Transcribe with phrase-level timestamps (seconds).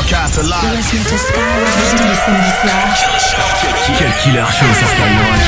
[0.00, 0.80] Broadcast live.
[3.98, 5.40] Cut Killer show sur Skyrock.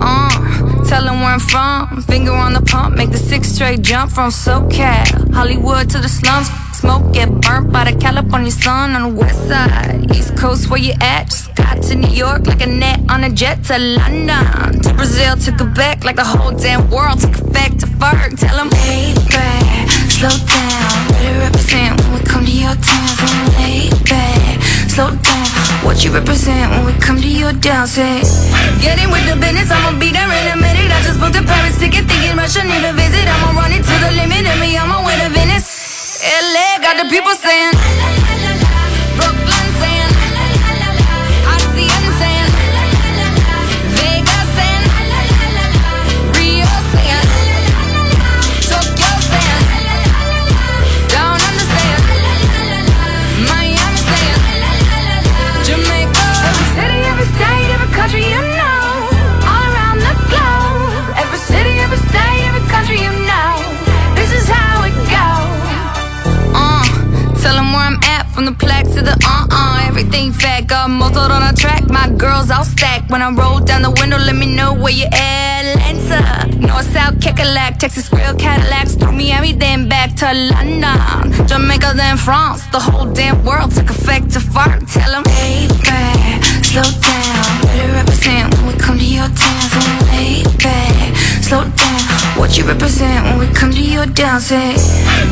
[0.00, 2.02] Uh, tell them where I'm from.
[2.02, 5.32] Finger on the pump, make the six straight jump from SoCal.
[5.32, 6.69] Hollywood to the slums.
[6.80, 10.00] Smoke get burnt by the California sun on the west side.
[10.16, 11.28] East Coast, where you at?
[11.28, 14.80] Just got to New York like a net on a jet to London.
[14.80, 18.40] To Brazil, to Quebec, like the whole damn world took effect to Ferg.
[18.40, 20.88] Tell them, hey, back, slow down.
[21.20, 23.08] Better represent when we come to your town.
[23.12, 23.28] So
[23.60, 24.56] lay back,
[24.88, 25.84] slow down.
[25.84, 27.88] What you represent when we come to your down?
[27.88, 28.80] Say, eh?
[28.80, 30.88] get in with the business, I'ma be there in a minute.
[30.88, 33.28] I just booked a Paris ticket, thinking Russia need a visit.
[33.28, 35.69] I'ma run it to the limit, and me, I'ma win a Venice.
[36.22, 37.72] LA got the people saying,
[70.12, 71.88] Everything fat, got muzzled on a track.
[71.88, 73.10] My girls all stacked.
[73.10, 75.62] When I roll down the window, let me know where you at.
[75.70, 78.96] Atlanta, North South, Kekalak, Texas Grill, Cadillacs.
[78.96, 81.46] Through Miami, then back to London.
[81.46, 82.66] Jamaica, then France.
[82.72, 84.88] The whole damn world took effect to fart.
[84.88, 87.62] Tell them, hey, back, slow down.
[87.62, 89.62] Better represent when we come to your town.
[89.70, 89.78] So
[90.10, 91.14] lay back,
[91.50, 92.00] slow down.
[92.38, 94.38] What you represent when we come to your down?
[94.40, 94.78] Say,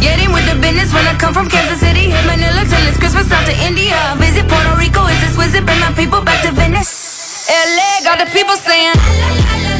[0.02, 2.10] get in with the business when I come from Kansas City.
[2.10, 3.94] Hit Manila till it's Christmas out to India.
[4.18, 5.06] Visit Puerto Rico,
[5.38, 5.62] visit?
[5.62, 7.46] Bring my people back to Venice.
[7.46, 9.77] LA got the people saying, Moscow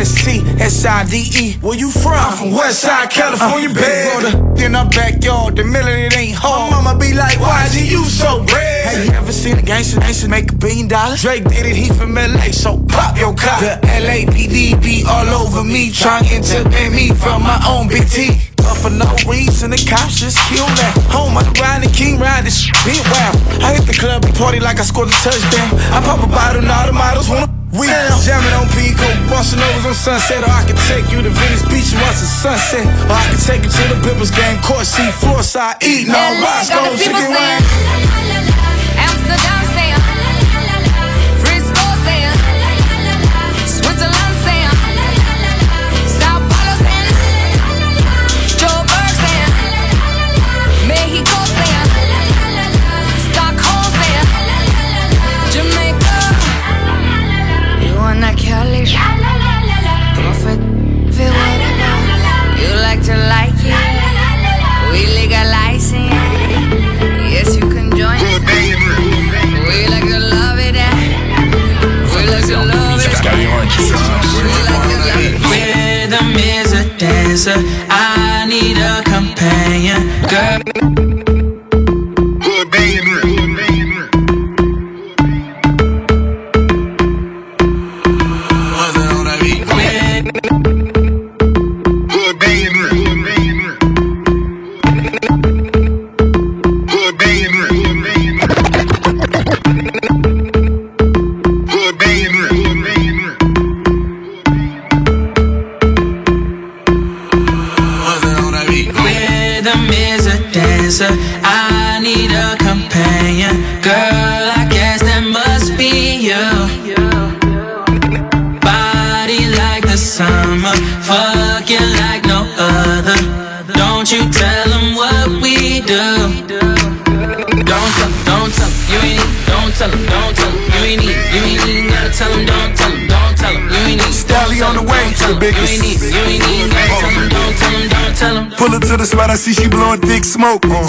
[0.00, 1.60] W-E-S-T-S-I-D-E.
[1.60, 2.16] Where you from?
[2.16, 4.64] I'm from West Side, California, uh, baby.
[4.64, 6.72] In our backyard, the million it ain't hard.
[6.72, 8.86] My mama be like, why is you so red?
[8.88, 11.20] Have you ever seen a gangster, gangster make a billion dollars?
[11.20, 13.60] Drake did it, he from LA, so pop your cop.
[13.60, 18.40] The LAPD be all over me, trying to ban me from my own big T.
[18.56, 20.96] But for no reason, the cops just kill that.
[21.12, 23.36] Home, I ride the king ride this shit wild.
[23.60, 25.76] I hit the club and party like I scored a touchdown.
[25.92, 27.86] I pop a bottle, and all the models wanna we
[28.26, 31.92] jamming on Pico, busting overs on Sunset, or I can take you to Venice Beach
[31.94, 35.12] and watch the sunset, or I can take you to the Bibbers game, court seat,
[35.14, 38.09] floor side, eating all Roscoe's chicken wing.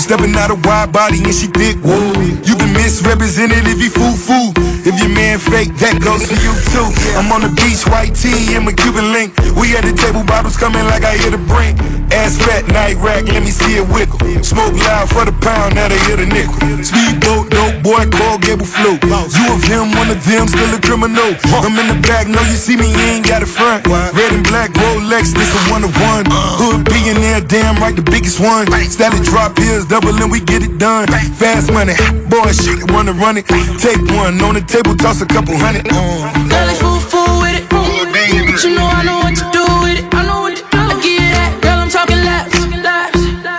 [0.02, 1.78] Stepping out a wide body and she thick.
[1.78, 2.12] Whoa.
[2.44, 4.51] You been misrepresented if you foo foo.
[4.84, 6.90] If your man fake, that goes for you too.
[7.14, 9.38] I'm on the beach, white tee, and my Cuban link.
[9.54, 11.78] We at the table, bottles coming like I hear the brink.
[12.12, 14.20] Ass fat, night rack, let me see it wiggle.
[14.44, 16.60] Smoke loud for the pound, now they hit a nickel.
[16.84, 18.98] Speedboat, dope boy, call Gable flu.
[19.06, 21.32] You of him, one of them, still a criminal.
[21.62, 23.86] I'm in the back, know you see me, you ain't got a front.
[23.88, 26.26] Red and black Rolex, this a one of one.
[26.58, 28.68] Hood billionaire, damn right, the biggest one.
[28.90, 31.08] Static drop heels, doubling, we get it done.
[31.38, 31.94] Fast money,
[32.28, 33.48] boy, shit, wanna run it.
[33.80, 35.86] Take one, on the table, toss a couple hundred.
[35.92, 36.32] Uh.
[36.48, 37.68] Girl, fool, fool with it.
[37.68, 40.08] But you know I know what to do with it.
[40.16, 40.80] I know what to do.
[40.80, 42.56] I get that, girl, I'm talking laps.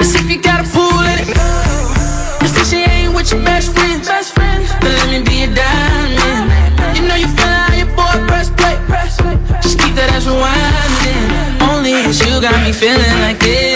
[0.01, 1.29] Let's if you got a pool in it.
[2.41, 4.09] Let's see she ain't with your best friends.
[4.09, 6.49] Then let me be a diamond.
[6.97, 8.81] You know you feel how your boy press play.
[9.61, 11.29] Just keep that ass rewinding.
[11.69, 13.72] Only it's you got me feeling like this.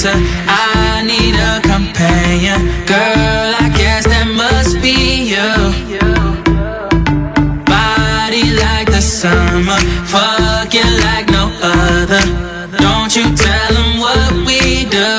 [0.00, 0.18] Dancer.
[0.48, 2.60] I need a companion.
[2.86, 5.50] Girl, I guess that must be you.
[7.64, 9.78] Body like the summer.
[10.06, 12.22] Fucking like no other.
[12.78, 15.10] Don't you tell them what we do.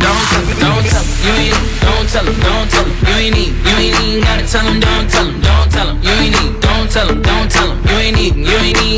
[0.00, 3.74] Don't tell them, don't tell you ain't, don't tell don't tell you ain't need, you
[3.78, 6.90] ain't even gotta tell them, don't tell them, don't tell them, you ain't need, don't
[6.90, 8.89] tell them, don't tell them, you ain't even, you ain't even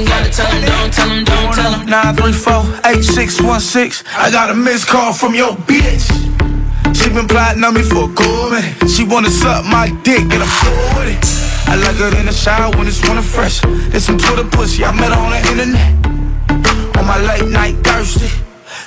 [1.93, 6.09] 934-8616 I got a missed call from your bitch.
[6.97, 10.43] She been plotting on me for a cool minute She wanna suck my dick and
[10.43, 11.23] I'm cool with it.
[11.69, 13.61] I like her in the shower when it's running fresh.
[13.91, 15.93] There's some Twitter pussy I met her on the internet.
[16.97, 18.31] On my late night thirsty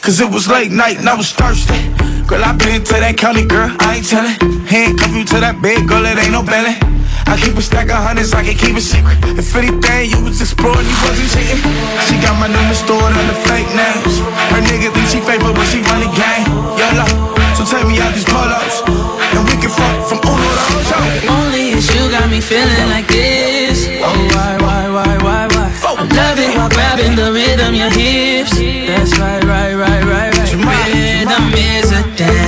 [0.05, 1.81] Cause it was late night and I was thirsty.
[2.29, 4.37] Girl, I been to that county, girl, I ain't tellin'
[4.69, 6.77] Handcuff you to that bed, girl, it ain't no belly
[7.25, 9.17] I keep a stack of hundreds, I can keep a secret.
[9.33, 11.57] If anything, you was exploring, you wasn't cheating.
[12.05, 14.21] She got my number stored under fake names.
[14.53, 16.53] Her nigga think she faithful when she run the game.
[16.77, 17.09] YOLO,
[17.57, 18.85] so take me out these polos.
[19.33, 21.01] And we can fuck from Uno to Ocho.
[21.33, 23.89] Only it's you got me feeling like this.
[24.05, 25.65] Oh, why, why, why, why, why?
[25.97, 28.25] I love it while grabbing the rhythm, your hips.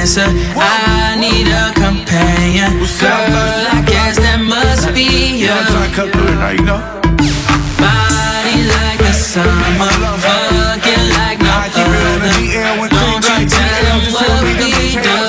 [0.07, 0.29] A dancer.
[0.55, 2.79] I need a companion.
[2.79, 5.47] Girl, I guess that must be you.
[5.47, 6.79] Yeah, I'm trying to cut through it now, you know
[7.75, 9.91] Body like the summer,
[10.23, 12.87] fucking like no I keep it on the other.
[12.87, 14.71] Don't clean you tell them what we do.
[15.03, 15.27] Don't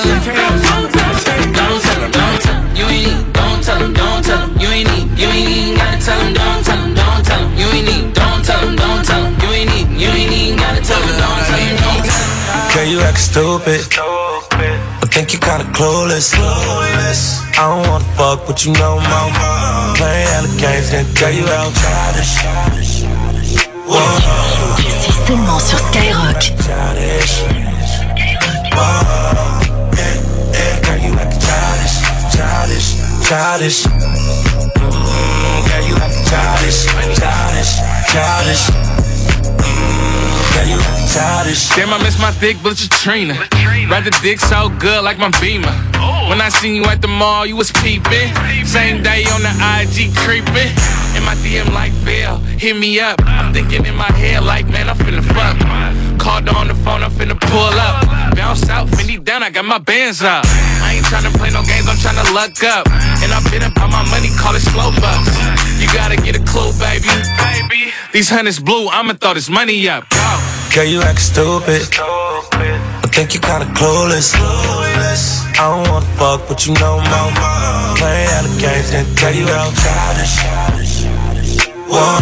[0.94, 3.32] tell them, don't tell them, you ain't need.
[3.34, 5.06] Don't tell them, don't tell them, you ain't need.
[5.18, 8.14] You ain't even gotta tell them, don't tell them, don't tell them, you ain't need.
[8.14, 9.88] Don't tell them, don't tell them, you ain't need.
[9.98, 12.74] You ain't even gotta tell them, don't tell them, don't tell them.
[12.74, 14.47] Girl, you acting stupid.
[15.18, 16.32] Think you kinda clueless.
[16.32, 16.36] I
[17.56, 19.32] don't wanna fuck with you no more.
[19.96, 22.38] Playing hella games, then girl, you out childish.
[25.02, 26.40] C'est seulement sur Skyrock.
[26.40, 27.42] childish.
[28.70, 31.12] Whoa, yeah, yeah, you
[35.96, 36.86] acting childish,
[37.18, 37.72] childish,
[38.12, 38.64] childish.
[39.58, 43.34] Mm, girl, you acting Damn, I miss my thick bitch Trina.
[43.88, 45.72] Ride the dick so good like my beamer.
[46.28, 48.28] When I seen you at the mall, you was peeping.
[48.66, 50.68] Same day on the IG creeping.
[51.16, 53.16] In my DM like Phil, hit me up.
[53.24, 55.56] I'm thinking in my head like, man, I'm finna fuck.
[56.20, 58.04] Called her on the phone, I'm finna pull up.
[58.36, 60.44] Bounce out, Fendi down, I got my bands up.
[60.84, 62.86] I ain't tryna play no games, I'm tryna luck up.
[63.24, 65.32] And I've been about my money, call it slow bucks.
[65.80, 67.08] You gotta get a clue, baby.
[68.12, 70.08] These hundreds blue, I'ma throw this money up.
[70.10, 70.57] Go.
[70.74, 71.82] Girl, you act stupid.
[71.98, 74.34] I think you kinda clueless.
[74.34, 74.40] I
[75.56, 77.32] don't wanna fuck with you no more.
[77.96, 80.34] Playing hella games, then girl, you out childish.
[81.88, 82.20] Whoa,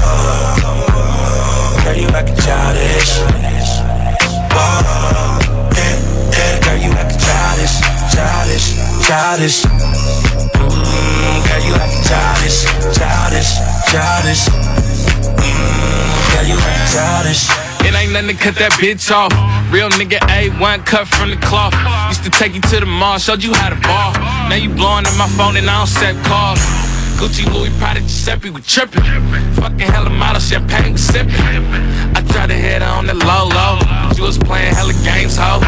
[1.84, 3.12] girl, you acting childish.
[4.54, 4.80] Whoa,
[5.76, 7.74] yeah, girl, you acting childish,
[8.14, 8.66] childish,
[9.06, 9.58] childish.
[10.54, 12.58] Mm, girl, you acting childish,
[12.96, 13.50] childish,
[13.90, 14.95] childish.
[18.22, 19.32] Nothing to cut that bitch off.
[19.70, 21.74] Real nigga A1 cut from the cloth.
[22.08, 24.12] Used to take you to the mall, showed you how to ball.
[24.48, 26.60] Now you blowing up my phone and I don't set calls.
[27.20, 29.02] Gucci, Louis, Prada, Giuseppe, we trippin'.
[29.54, 31.36] Fucking hella model, champagne, we sippin'.
[32.16, 33.78] I tried to hit on the low, low.
[34.14, 35.60] She was playing hella games, ho.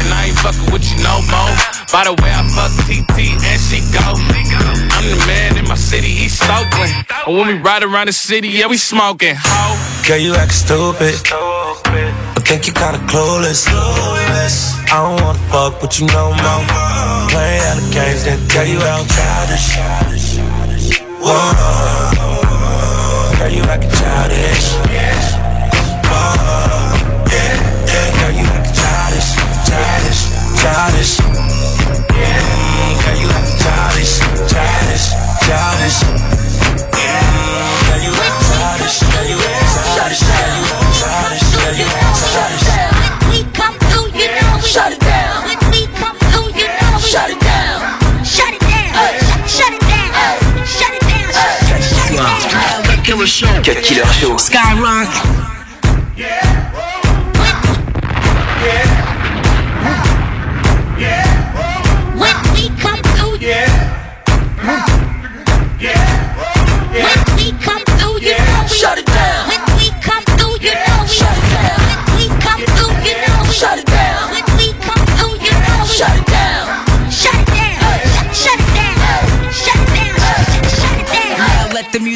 [0.00, 1.52] And I ain't fucking with you no more.
[1.92, 4.00] By the way, I fuck TT and she go.
[4.00, 6.92] I'm the man in my city, East Oakland.
[7.26, 9.76] And when we ride around the city, yeah, we smoking, ho.
[10.06, 11.14] Girl, you acting stupid.
[11.32, 13.66] I think you kinda clueless.
[13.68, 16.64] I don't wanna fuck with you no more.
[17.28, 19.76] Playing hella games, then girl, you out childish.
[21.20, 21.52] Whoa,
[23.38, 25.39] girl, you acting childish.
[30.60, 31.16] childish.
[31.16, 32.20] Mm,
[33.00, 34.20] girl, you acting childish,
[34.52, 35.06] childish,
[35.48, 35.98] childish.
[37.00, 41.88] Mm, girl, you acting childish, girl, you acting childish, girl, you acting childish, girl, you
[41.88, 42.64] acting childish.
[42.68, 45.48] When we come through, you know we shut it down.
[45.48, 47.80] When we come through, you know we shut it down.
[48.24, 48.92] Shut it down.
[49.48, 50.36] Shut it down.
[50.68, 51.32] Shut it down.
[51.88, 53.04] Shut it down.
[53.04, 53.48] Killer Show.
[53.62, 54.36] Killer Show.
[54.36, 55.59] Skyrock.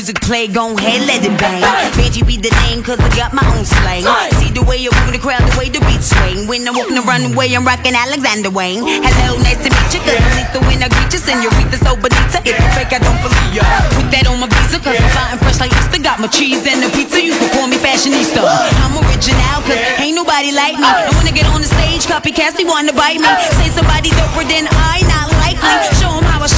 [0.05, 1.65] Music play, gon' ahead, let it bang.
[1.97, 4.05] Benji be the name, cause I got my own slang.
[4.37, 6.45] See the way you're moving the crowd, the way the beat swing.
[6.45, 8.85] When I'm walking the runway, I'm rocking Alexander Wang.
[8.85, 11.17] Hello, nice to meet you, cause I'm lethal when I greet you.
[11.25, 12.37] Senorita, so bonita.
[12.45, 13.65] If you fake, I don't believe ya.
[13.97, 15.97] Put that on my visa, cause I'm flying fresh like Easter.
[15.97, 18.45] Got my cheese and the pizza, you can call me fashionista.
[18.85, 20.85] I'm original, cause ain't nobody like me.
[20.85, 23.33] And when I get on the stage, copycats, they wanna bite me.
[23.57, 25.73] Say somebody doper than I, not likely.
[25.97, 26.49] Show 'em how I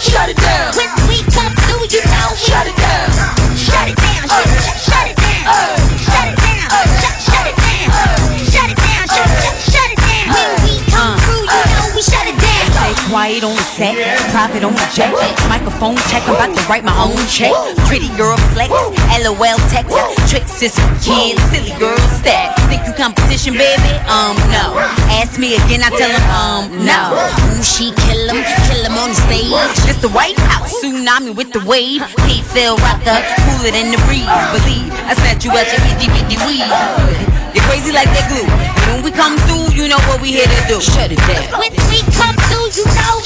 [0.00, 0.72] Shut it down.
[0.80, 3.12] When we come through, you know we Shut it down.
[3.52, 4.24] Shut it down.
[4.32, 4.48] Shut
[4.80, 5.44] shut it down.
[5.44, 5.76] Uh.
[6.00, 6.72] Shut it down.
[7.04, 7.92] Shut shut it down.
[8.48, 9.04] Shut it down.
[9.12, 10.32] Shut shut shut it down.
[10.32, 12.64] When we come through, you know we shut it down.
[12.72, 13.99] Stay quiet on the set,
[14.30, 15.10] profit on the jet.
[15.50, 17.50] Microphone check, I'm about to write my own check.
[17.90, 18.70] Pretty girl flex,
[19.22, 19.94] LOL text.
[20.30, 22.54] Tricks is for kids, silly girl stat.
[22.70, 23.92] Think you competition, baby?
[24.06, 24.78] Um, no.
[25.18, 27.18] Ask me again, I tell them, um, no.
[27.18, 29.50] Ooh, she kill him, kill him on the stage.
[29.90, 32.02] It's the White House, tsunami with the wave.
[32.30, 34.30] He feel rocker, cooler than the breeze.
[34.54, 36.70] Believe, I snatch you out your itty bitty weed.
[37.50, 38.46] You're crazy like that glue.
[38.94, 40.78] When we come through, you know what we here to do.
[40.78, 41.58] Shut it down.
[41.58, 43.19] When we come through, you know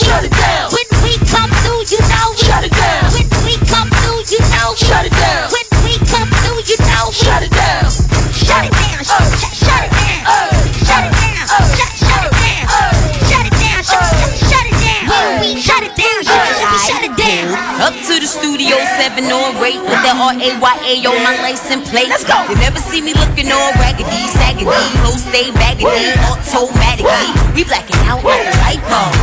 [18.97, 22.09] seven or eight with the R A Y A on my license plate.
[22.09, 22.37] Let's go.
[22.49, 24.71] You never see me looking all raggedy, saggedy,
[25.03, 27.31] low stay baggedy, automatically.
[27.55, 29.15] We blacking out like a light bulb.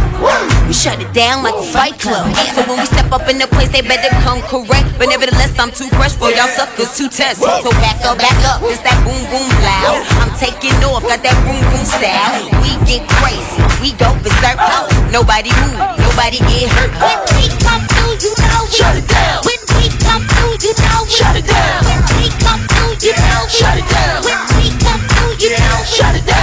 [0.68, 2.28] We shut it down like a fight club.
[2.56, 4.88] So when we step up in the place, they better come correct.
[5.00, 7.40] But nevertheless, I'm too fresh for y'all suckers to test.
[7.42, 10.04] So back up, back up, it's that boom boom loud.
[10.20, 12.44] I'm taking off, got that boom boom style.
[12.64, 14.60] We get crazy, we go berserk.
[15.12, 16.92] Nobody move, nobody get hurt.
[17.00, 19.51] When we come through, you know we Shut it down.
[20.12, 21.86] When we come through, you know we Shut it down.
[21.86, 24.24] When we come through, you know we Shut it down.
[24.24, 26.41] When we come through, you know Shut it down.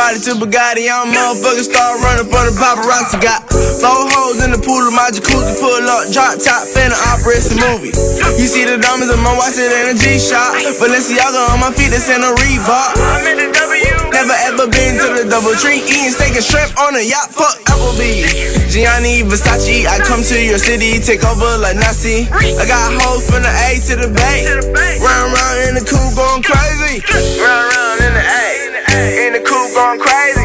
[0.00, 0.88] Maserati to Bugatti.
[0.88, 3.20] I'm motherfucking star running for the paparazzi.
[3.20, 5.60] Got four holes in the pool of my jacuzzi.
[5.60, 7.92] Pull up, drop top, finna operate the movie.
[8.40, 10.56] You see the diamonds on my watch, it in a G shot.
[10.80, 12.96] Balenciaga on my feet, that's in a Reebok.
[12.96, 13.92] I'm in the W.
[14.08, 15.84] Never ever been to the double tree.
[15.84, 17.28] Eating steak and shrimp on a yacht.
[17.36, 18.72] Fuck Applebee's.
[18.72, 22.24] Gianni Versace, I come to your city, take over like Nazi.
[22.32, 24.48] I got hoes from the A to the Bay.
[24.48, 27.04] Run around in the coupe going crazy.
[27.36, 29.29] Run around in the A.
[29.40, 30.39] The coupe going crazy.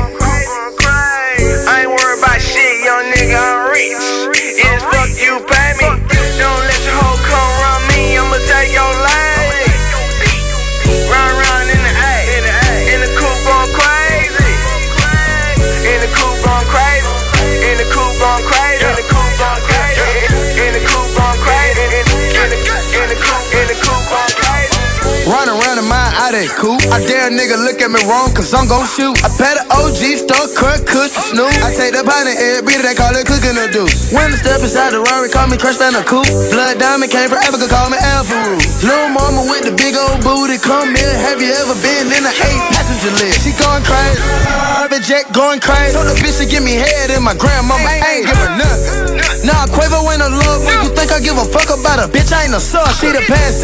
[26.35, 26.83] That coupe.
[26.91, 29.15] I dare a nigga look at me wrong, cause I'm gon' shoot.
[29.23, 31.47] I pet an OG, start cut, kush, snoop.
[31.63, 32.35] I take the pint and
[32.67, 34.11] they call it cooking a deuce.
[34.11, 36.27] When the step inside the Rari, call me Crush Fan a coupe.
[36.51, 38.35] Blood Diamond came forever, could call me Alpha.
[38.83, 41.13] Lil' mama with the big old booty, come in.
[41.23, 43.47] Have you ever been in an eight passenger list?
[43.47, 44.64] She going crazy.
[45.05, 45.93] Jet going crazy.
[45.93, 49.21] Told the bitch to give me head and my grandmama ain't give her nothing.
[49.45, 52.33] Nah, Quavo ain't a love you think I give a fuck about a bitch.
[52.33, 53.61] I ain't a sub, she the past.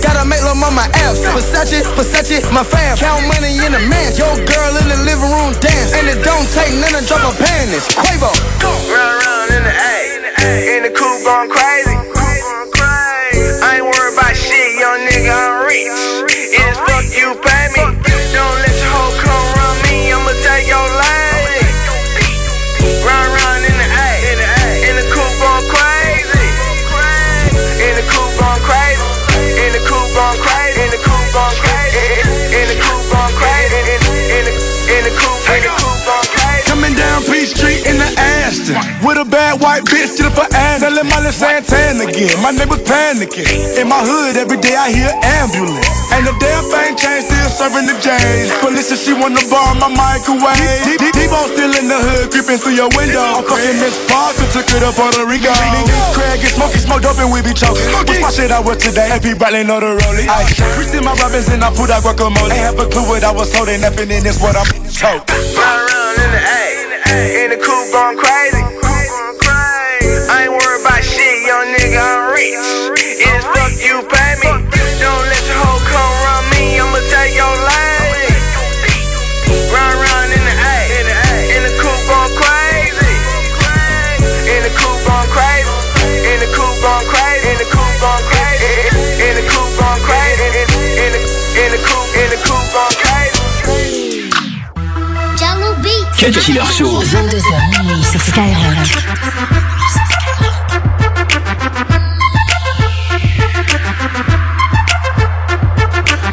[0.00, 1.36] Gotta make love lil' mama absent.
[1.36, 2.96] Versace, Versace, my fam.
[2.96, 4.24] Count money in the mansion.
[4.24, 5.92] Your girl in the living room dance.
[5.92, 7.84] And it don't take none to drop a panties.
[7.92, 8.32] Quavo.
[8.88, 12.00] Run around in the A, in the coupe going crazy.
[13.60, 16.07] I ain't worried about shit, young nigga, I'm rich.
[38.68, 42.36] With a bad white bitch to the for ass Selling Molly Santana again.
[42.44, 43.48] My neighbors panicking.
[43.80, 45.08] In my hood every day I hear
[45.40, 45.88] ambulance.
[46.12, 49.88] And the damn thing changed still serving the J's Police said she wanna borrow my
[49.88, 50.84] microwave.
[51.00, 53.24] T-Bone still in the hood creeping through your window.
[53.24, 55.48] I'm fucking Miss Parker took it up Puerto Rico.
[56.12, 57.88] Craig get smoky smoke dope and we be choking.
[58.04, 59.08] Which my shit I was today.
[59.16, 60.28] Bradley know the rollie.
[60.28, 62.52] I still my robins and I put out guacamole.
[62.52, 63.80] Ain't have a clue what I was holding.
[63.80, 65.24] Nothing in this what I'm told
[65.56, 66.67] Run around in the A,
[67.10, 68.62] in the coupe going crazy.
[70.30, 72.98] I ain't worried about shit, young nigga, I'm rich.
[73.00, 73.57] It's
[96.18, 97.00] Cut Killer Show.
[97.00, 98.74] 22h minuit sur Skyrock.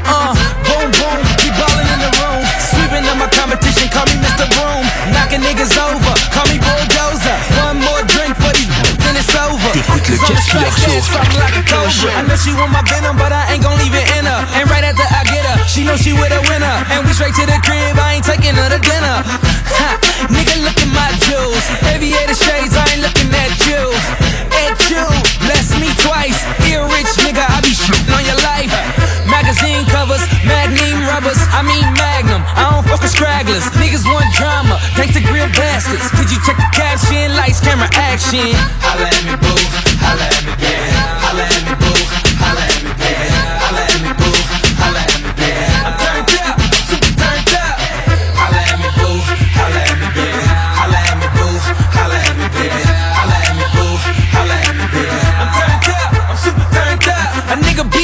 [0.09, 0.33] Uh,
[0.65, 2.41] boom, boom, keep ballin' in the room.
[2.57, 4.49] Sweeping up my competition, call me Mr.
[4.57, 4.81] Broom.
[5.13, 7.37] Knocking niggas over, call me Bulldozer.
[7.61, 8.65] One more drink for these
[9.05, 9.69] then it's over.
[9.69, 10.97] T'écoutes le Cut Killer Show.
[11.37, 12.09] like a cobra.
[12.17, 14.41] I know she want my venom, but I ain't gon' leave it in her.
[14.57, 16.73] And right after I get her, she know she with a winner.
[16.89, 19.44] And we straight to the crib, I ain't taking her to dinner.
[20.31, 20.55] Nigga,
[20.93, 21.65] my jewels.
[21.91, 23.15] Aviator shades, I ain't at.
[24.55, 25.05] At you,
[25.79, 26.39] me twice.
[26.69, 27.75] Ear rich nigga, I be
[28.11, 28.71] on your life.
[29.27, 32.41] Magazine covers, magnum rubbers, I mean magnum.
[32.55, 32.85] I don't.
[33.75, 36.09] Niggas want drama, thanks to grill bastards.
[36.11, 37.35] Could you check the caption?
[37.35, 38.53] Lights, camera, action.
[38.81, 39.55] Holla at me, boo.
[40.01, 41.21] Holla at me, yeah.
[41.21, 42.24] Holla at me, boo.
[57.55, 57.94] A nigga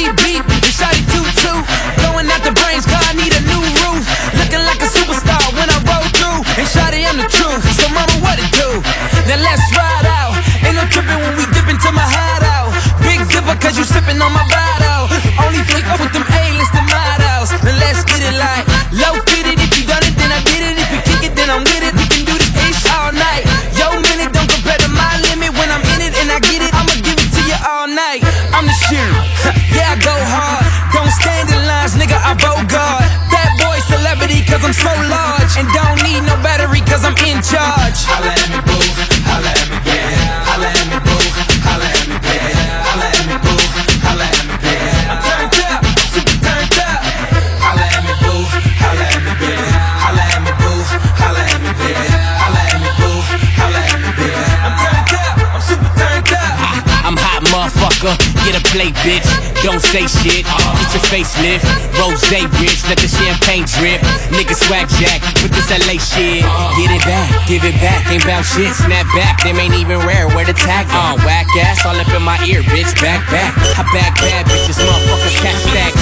[58.72, 59.28] Plate, bitch.
[59.60, 60.48] Don't say shit.
[60.48, 61.60] Get your facelift.
[62.00, 62.24] Rose
[62.56, 62.80] bitch.
[62.88, 64.00] Let the champagne drip.
[64.32, 66.40] Nigga swag jack with this LA shit.
[66.80, 68.00] Get it back, give it back.
[68.08, 68.72] Ain't bout shit.
[68.72, 69.44] Snap back.
[69.44, 70.24] Them ain't even rare.
[70.32, 70.88] Where the tag?
[70.88, 72.96] Uh, whack ass all up in my ear, bitch.
[72.96, 73.52] Back, back.
[73.76, 75.36] I back bad bitches, motherfucker.
[75.44, 75.92] cash stack.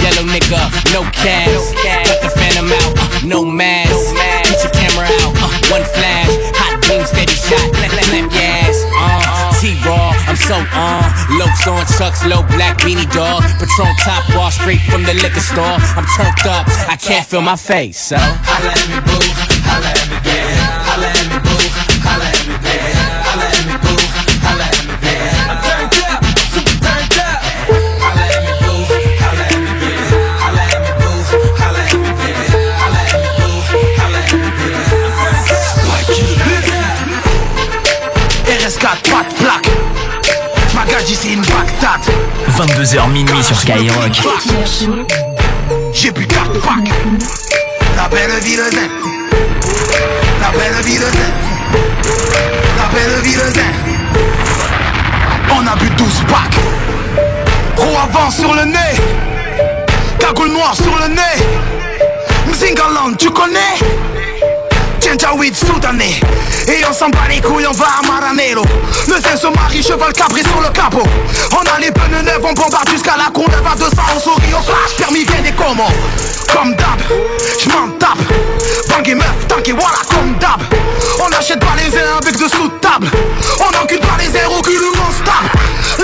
[0.00, 0.64] Yellow nigga,
[0.96, 1.68] no cabs.
[2.08, 3.92] Cut the phantom out, uh, no mask.
[4.48, 6.32] Get your camera out, uh, one flash.
[6.56, 7.60] Hot beam, steady shot.
[7.76, 8.63] Let, let, let, yes.
[9.64, 11.04] T-Raw, I'm so on.
[11.40, 13.40] Lokes on chucks, low black beanie dog.
[13.58, 15.80] Patron top wall straight from the liquor store.
[15.96, 18.16] I'm turned up, I can't feel my face, so.
[18.18, 19.33] Holla at me, boo.
[41.04, 42.00] Magadji, c'est une Bagdad.
[42.56, 44.22] 22h minuit sur Skyrock.
[45.92, 46.90] J'ai plus carte pack.
[47.96, 48.88] La belle ville zen.
[50.40, 51.32] La belle vie de zen
[52.76, 53.74] La belle vie de zen
[55.50, 56.60] On a bu 12 packs
[57.76, 59.00] Gros avant sur le nez
[60.18, 61.44] Cagoule noire sur le nez
[62.48, 63.78] Mzingaland tu connais?
[65.14, 66.20] Janjaweed soudanais.
[66.66, 68.62] Et on s'en bat les couilles, on va à Maranello.
[69.06, 71.06] Le zen se marie, cheval cabré sur le capot.
[71.52, 74.62] On a les pneus neufs, on bombarde jusqu'à la con à 200, on sourit au
[74.62, 75.92] flash, permis vient des commandes
[76.52, 77.00] Comme d'hab,
[77.60, 78.18] j'm'en tape.
[78.88, 80.60] Bang et meuf, tank et voilà comme d'hab.
[81.20, 83.08] On achète pas les airs avec de sous de table
[83.60, 85.12] On encule pas les airs au cul on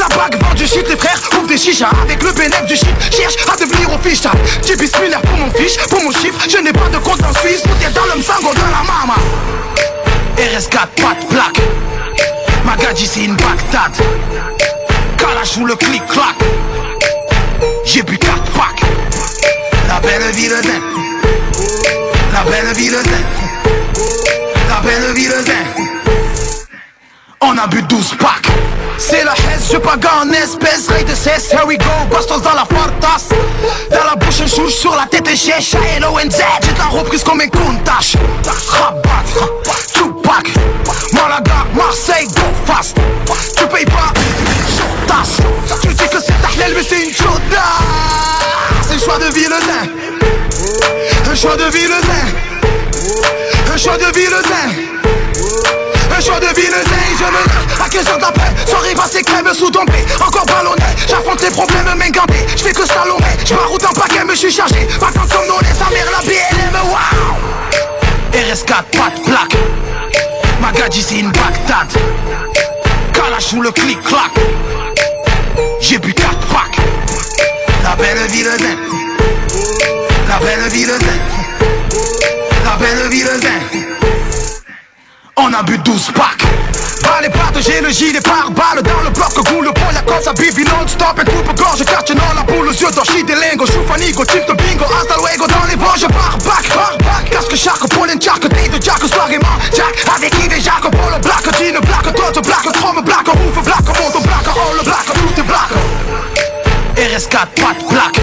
[0.00, 1.90] La bague vend du shit, les frères ouvrent des chichas.
[2.02, 4.32] Avec le bénéfice du shit, cherche à devenir official.
[4.66, 6.38] J'ai bismillah pour mon fiche, pour mon chiffre.
[6.48, 9.16] Je n'ai pas de compte en Suisse, tout est dans le sango de la mama.
[10.38, 11.60] RS4, pas de plaque
[12.64, 13.92] Magadji c'est une Bagdad.
[15.18, 16.36] Kalash ou le clic-clac.
[17.84, 18.82] J'ai bu 4 packs.
[19.86, 20.82] La belle de zen
[22.32, 23.39] La belle vie de
[27.50, 28.46] on a bu 12 packs.
[28.98, 31.84] C'est la hesse, je pague en espèce Ray de cesse, here we go.
[32.10, 33.34] Bastos dans la fartas.
[33.90, 37.48] Dans la bouche chouche, sur la tête un chèche L-O-N-Z, j'ai la reprise comme un
[37.48, 38.16] countach
[38.68, 39.24] Rabat,
[39.92, 40.50] Tupac.
[41.12, 42.96] Malaga, Marseille, go fast.
[43.56, 44.12] Tu payes pas,
[45.06, 45.38] tasse.
[45.82, 47.64] Tu dis que c'est Tahlel mais c'est une chauda
[48.86, 53.96] C'est le choix de vie le zin Un choix de vie le zin Un choix
[53.96, 54.99] de vie le zin
[56.20, 56.76] un choix de vie le
[57.18, 61.50] je me lève à 15h d'après Soirée passée crème sous dompé Encore ballonné, j'affronte les
[61.50, 64.86] problèmes main gantée J'fais que slalomé, j'maroute en paquet me suis chargé.
[64.98, 67.34] Vacances comme non sa mère la BLM, wow.
[68.32, 69.56] RS4, pas de plaque
[70.60, 71.88] Magadji c'est une Bagdad.
[73.14, 74.32] Kalash ou le clic-clac
[75.80, 76.76] J'ai bu 4 packs.
[77.82, 78.78] La belle vie de zen
[80.28, 81.20] La belle vie de zen
[82.64, 83.79] La belle vie de zen
[85.40, 86.44] on a bu 12 packs.
[87.02, 90.02] Bas les pattes, j'ai le gilet par balle Dans le bloc, goût le pont, la
[90.02, 91.18] cause à bibi non-stop.
[91.20, 95.16] Et coupe-gorge, quartier non, la boule yeux d'orchid des lingots Choufanigo, type de bingo, hasta
[95.16, 95.46] luego.
[95.46, 97.30] Dans les vents, je pars back, par back.
[97.30, 101.18] Casque, charque, pollen, jack, thé de jack, soirée, man, jack Avec Yves et Jacques, polo,
[101.22, 105.44] black, jean, black, tot, black, chrome, black, ouf, black, monte, black, all, black, tout est
[105.44, 105.70] black.
[106.96, 108.20] RS4, pas de black.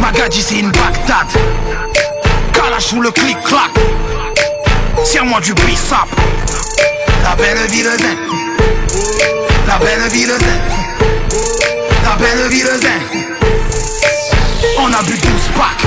[0.00, 1.28] Magadji, c'est une Bagdad.
[2.52, 3.70] Kalash ou le clic-clac
[5.06, 6.08] Serre-moi du bissap
[7.22, 8.18] La belle vie de zen.
[9.68, 10.60] La belle vie de zen.
[12.02, 13.00] La belle vie de zen.
[14.78, 15.20] On a bu 12
[15.56, 15.85] packs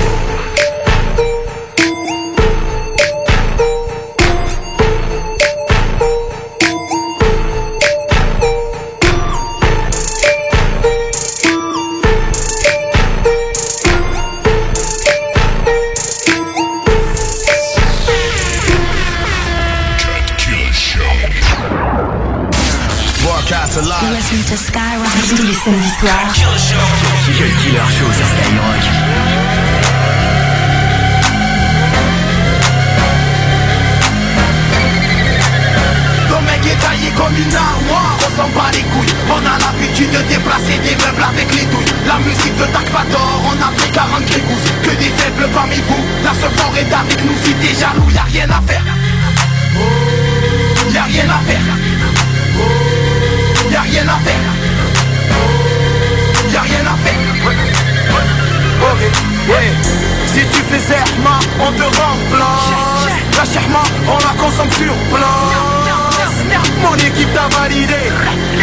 [24.70, 26.32] Skyrock tous les samedis soirs.
[27.38, 28.86] Quel killer show sur Skyrock.
[36.30, 39.16] Ton mec est taillé comme une armoire, on s'en bat les couilles.
[39.30, 41.94] On a l'habitude de déplacer des meubles avec les douilles.
[42.06, 46.34] La musique de Takvator, on a pris 40 grégouses Que des faibles parmi vous, la
[46.36, 47.38] seule fort est avec nous.
[47.44, 48.84] Si t'es jaloux, y'a rien à faire.
[50.94, 51.66] Y'a rien à faire.
[53.72, 54.49] Y'a rien à faire
[56.70, 57.20] rien à faire.
[58.82, 59.02] Ok,
[59.50, 59.72] ouais.
[60.26, 63.18] Si tu fais zerma, on te remplace.
[63.38, 66.38] La cherma, on la consomme sur place.
[66.82, 68.12] Mon équipe t'a validé.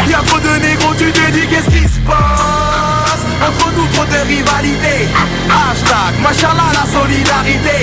[0.09, 3.25] Y'a trop de négros, tu te dis qu'est-ce qui se passe?
[3.47, 5.09] Entre nous trop de rivalité
[5.51, 7.77] Hashtag, machallah la solidarité.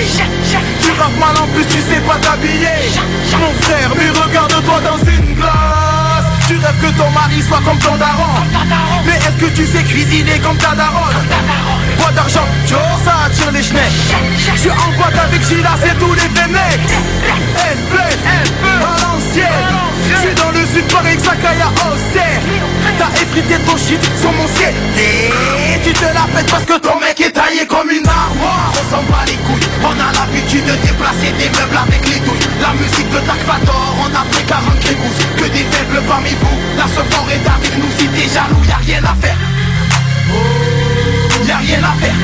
[0.82, 2.90] Tu rappes mal en plus, tu sais pas t'habiller.
[3.38, 5.83] Mon frère, mais regarde-toi dans une glace
[6.80, 8.24] Que ton mari soit comme ton daron.
[9.06, 11.14] Mais est-ce que tu sais cuisiner comme ta daronne?
[11.98, 12.74] Boîte d'argent, tu
[13.04, 14.14] ça attire les schnecks
[14.54, 16.44] Je suis en boîte avec Gila, c'est tous les vieux
[19.34, 19.74] l'ancienne
[20.10, 22.40] Je suis dans le sud, Paris, Sakaya, Auxerre
[22.98, 26.98] T'as effrité ton shit sur mon ciel Et tu te la pètes parce que ton
[27.00, 28.72] mec est taillé comme une armoire.
[28.72, 29.68] On s'en bat les couilles.
[29.82, 32.46] On a l'habitude de déplacer des meubles avec les douilles.
[32.60, 36.58] La musique de Takvator, on a pris 40 grégouses Que des faibles parmi vous.
[36.76, 37.90] La fort est avec nous.
[37.98, 39.38] Si t'es jaloux, y'a rien à faire.
[41.46, 42.14] Y'a rien à faire.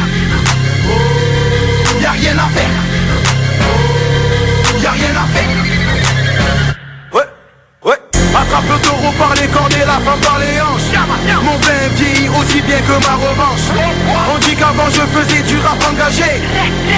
[2.01, 2.90] Y'a rien à faire
[9.19, 10.91] Par les cornes et la femme par les hanches.
[11.43, 13.69] Mon vin vieillit aussi bien que ma revanche.
[14.33, 16.41] On dit qu'avant je faisais du rap engagé.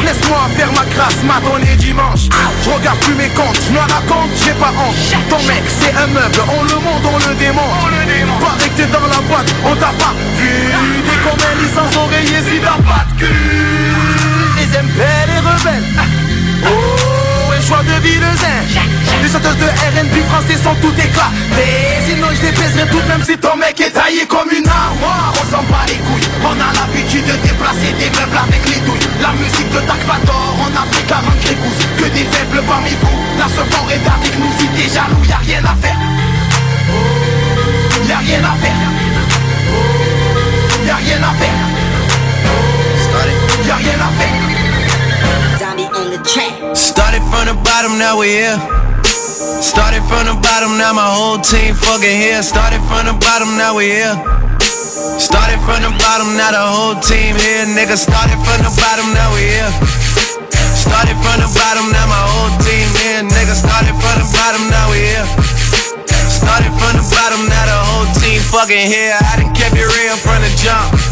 [0.05, 2.29] Laisse-moi faire ma grâce, matin et dimanche.
[2.63, 4.95] Je regarde plus mes comptes, je me raconte, j'ai pas honte.
[5.29, 7.81] Ton mec, c'est un meuble, on le monte, on le démonte.
[8.41, 10.71] Pareil que t'es dans la boîte, on t'a pas vu.
[11.05, 13.35] Dès qu'on met licence oreiller, si t'as pas de cul.
[14.59, 15.89] Les MPL les rebelles.
[16.65, 17.02] Oh, et
[19.23, 21.31] Les chanteuses de R&B français sont tout éclat.
[21.57, 25.33] Mais sinon je les baiserai toutes même si ton mec est taillé comme une armoire.
[25.41, 29.09] On s'en bat les couilles, on a l'habitude de déplacer des meubles avec les douilles.
[29.23, 33.49] La musique de Takvator, on a pris 40 grégouses Que des faibles parmi vous, la
[33.49, 36.01] sephore est avec nous Si t'es jaloux, y'a rien à faire.
[38.09, 38.81] Y'a rien à faire.
[40.87, 41.63] Y'a rien à faire.
[43.67, 44.62] Y'a rien à faire
[46.13, 48.61] Started from the bottom, now we here.
[49.65, 52.45] Started from the bottom, now my whole team fucking here.
[52.45, 54.13] Started from the bottom, now we here.
[54.93, 57.65] Started from the bottom, now the whole team here.
[57.65, 59.73] Nigga, started from the bottom, now we here.
[60.77, 63.25] Started from the bottom, now my whole team here.
[63.25, 65.25] Nigga, started from the bottom, now we here.
[66.29, 69.17] Started from the bottom, now the whole team fucking here.
[69.17, 71.12] I done kept it real from the jump.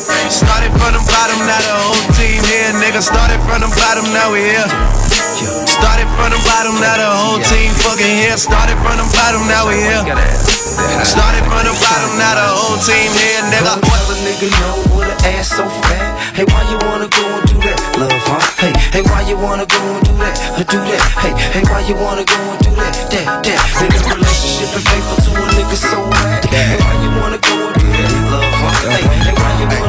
[0.00, 3.04] Started from the bottom, now the whole team here, nigga.
[3.04, 4.64] Started from the bottom, now we here.
[5.68, 8.36] Started from the bottom, now the whole team fucking here.
[8.40, 10.00] Started from the bottom, now we here.
[11.04, 13.76] Started from the bottom, now the whole team here, nigga.
[13.76, 16.16] Tell a nigga no with an ass so fat.
[16.32, 18.40] Hey, why you wanna go and do that, love, huh?
[18.56, 21.02] Hey, hey, why you wanna go and do that, or do that?
[21.20, 23.60] Hey, hey, why you wanna go and do that, that, that?
[23.84, 26.48] Nigga, relationship and faithful to a nigga so bad.
[26.48, 29.80] Hey, why you wanna go and do that, love, wanna do that,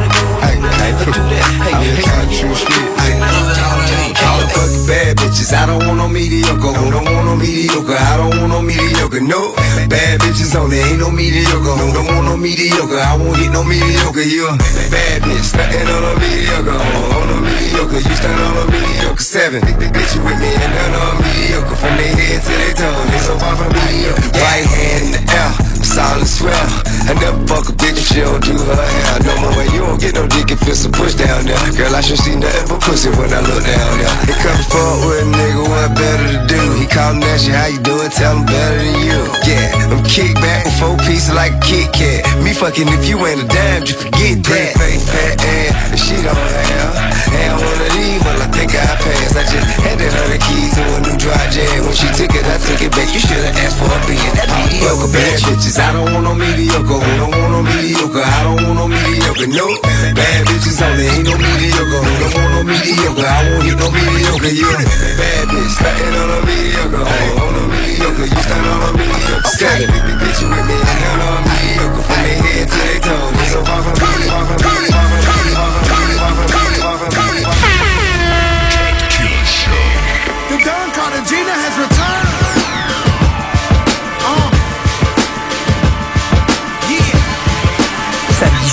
[5.52, 6.72] I don't want no mediocre.
[6.74, 7.92] Who don't want no mediocre?
[7.92, 9.20] I don't want no mediocre.
[9.20, 9.54] No,
[9.92, 11.76] bad bitches only, ain't no mediocre.
[11.76, 12.98] Who don't want no mediocre?
[12.98, 14.24] I won't hit no mediocre.
[14.24, 14.48] You
[14.88, 16.72] bad bitch, stunting on a mediocre.
[16.72, 19.20] On a mediocre, you stand on a mediocre.
[19.20, 21.76] Seven, bitch, you with me and none on mediocre.
[21.76, 24.24] From their head to their toe, they so far from mediocre.
[24.40, 25.52] Right hand in the air,
[25.92, 26.68] solid swell.
[27.12, 29.20] I never fuck a bitch if she don't do her hair.
[29.28, 31.60] No more, way, you don't get no dick if it's a push down there.
[31.76, 34.16] Girl, I should see nothing but pussy when I look down there.
[34.24, 36.62] He come fuck with a nigga, what better to do?
[36.80, 38.10] He callin' at you, how you doing?
[38.10, 39.20] Tell him better than you.
[39.44, 42.24] Yeah, I'm kick back with four pieces like a Kit Kat.
[42.40, 44.72] Me fucking if you ain't a dime, just forget that.
[44.80, 47.11] Face, fat ass, and she don't have.
[47.32, 49.36] And one of these, well, I think I passed.
[49.36, 51.88] I just handed her the keys to a new dry jam.
[51.88, 53.08] When she took it, I took it back.
[53.12, 55.80] You should've asked for a being that mediocre bad bitches.
[55.80, 57.00] I don't want no mediocre.
[57.00, 58.24] Who don't want no mediocre?
[58.24, 59.48] I don't want no mediocre.
[59.52, 59.68] No,
[60.14, 62.02] bad bitches only, ain't no mediocre.
[62.04, 63.26] Who don't want no mediocre?
[63.26, 64.52] I won't hit no mediocre.
[64.52, 64.70] You
[65.18, 67.04] bad bitch, stunting on a mediocre.
[67.04, 69.50] Oh, on a mediocre, you stand on a mediocre.
[69.56, 72.02] Okay, bitch, you with me, I got on a mediocre.
[72.02, 75.12] From their head to their toes, so far from me, far from me, far from
[75.12, 75.51] me, far from me,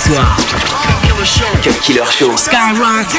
[0.09, 0.35] soir.
[1.61, 2.35] Cut Killer Show.
[2.35, 3.09] Skyrock.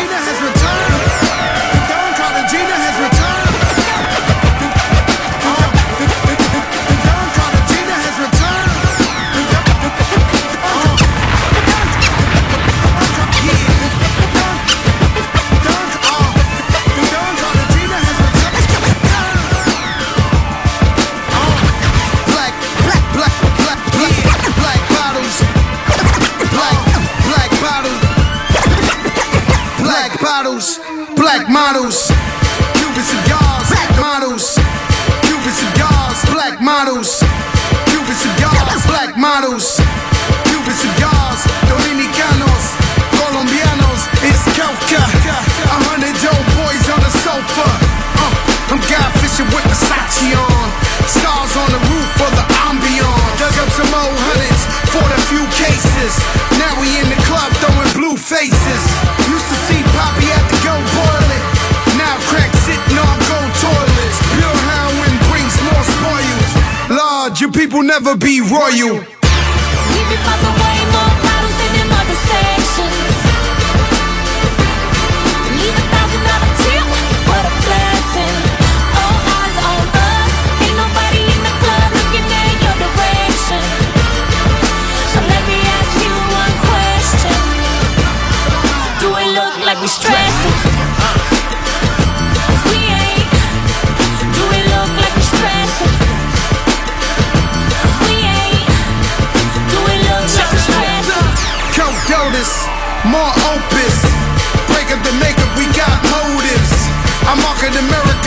[30.40, 30.80] Bottles,
[31.20, 32.08] black models,
[32.80, 34.56] Cuban cigars, black models,
[35.28, 37.20] Cuban cigars, black models,
[37.92, 39.76] Cuban cigars, black models,
[40.48, 42.64] Cuban cigars, Dominicanos,
[43.20, 45.04] Colombianos, it's Coca.
[45.04, 47.68] A hundred dope boys on the sofa.
[48.24, 50.66] Uh, I'm guy fishing with Versace on.
[51.04, 53.36] Stars on the roof for the ambiance.
[53.36, 56.16] Dug up some old hundreds, fought a few cases.
[56.56, 59.19] Now we in the club throwing blue faces.
[67.70, 69.10] People never be royal.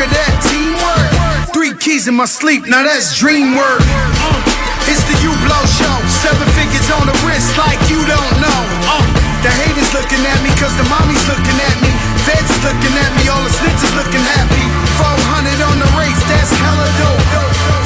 [0.03, 1.53] America, that teamwork.
[1.53, 3.83] Three keys in my sleep, now that's dream work.
[4.89, 5.95] It's the U Blow Show.
[6.11, 8.61] Seven figures on the wrist like you don't know.
[8.83, 8.99] Uh,
[9.43, 11.91] the haters looking at me cause the mommy's looking at me.
[12.27, 14.65] Feds is looking at me, all the snitches looking happy.
[14.99, 17.23] 400 on the race, that's hella dope.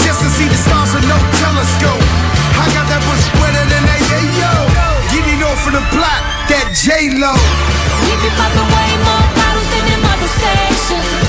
[0.01, 2.01] Just to see the stars with no telescope.
[2.57, 3.97] I got that bush wetter than a
[4.41, 4.53] yo.
[5.13, 7.33] Get it off of the block, that J-Lo.
[8.09, 11.26] We be popping way more bottles than them other stations.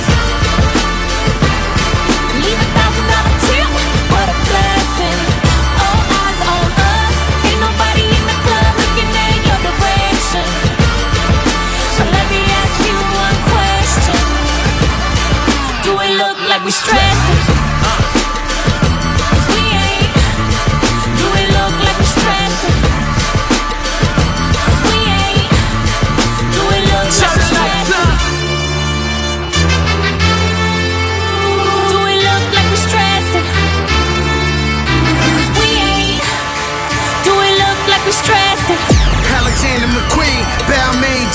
[16.08, 17.57] We look like we're stressing?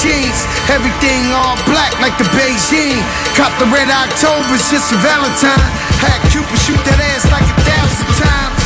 [0.01, 2.97] Jeans, everything all black like the Beijing.
[3.37, 5.69] Cop the red October's just a Valentine.
[6.01, 8.63] Had Cupid shoot that ass like a thousand times.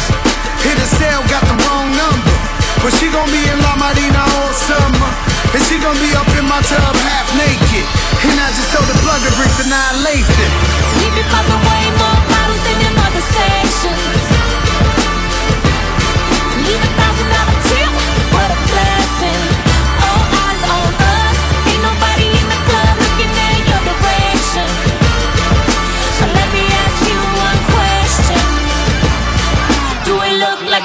[0.64, 2.36] Hit a cell, got the wrong number.
[2.84, 5.12] But she gon' be in La Marina all summer.
[5.52, 7.86] And she gon' be up in my tub half naked.
[8.28, 10.50] And I just told the plug to bring annihilation.
[11.02, 14.17] We be popping way more bottles than them other sections.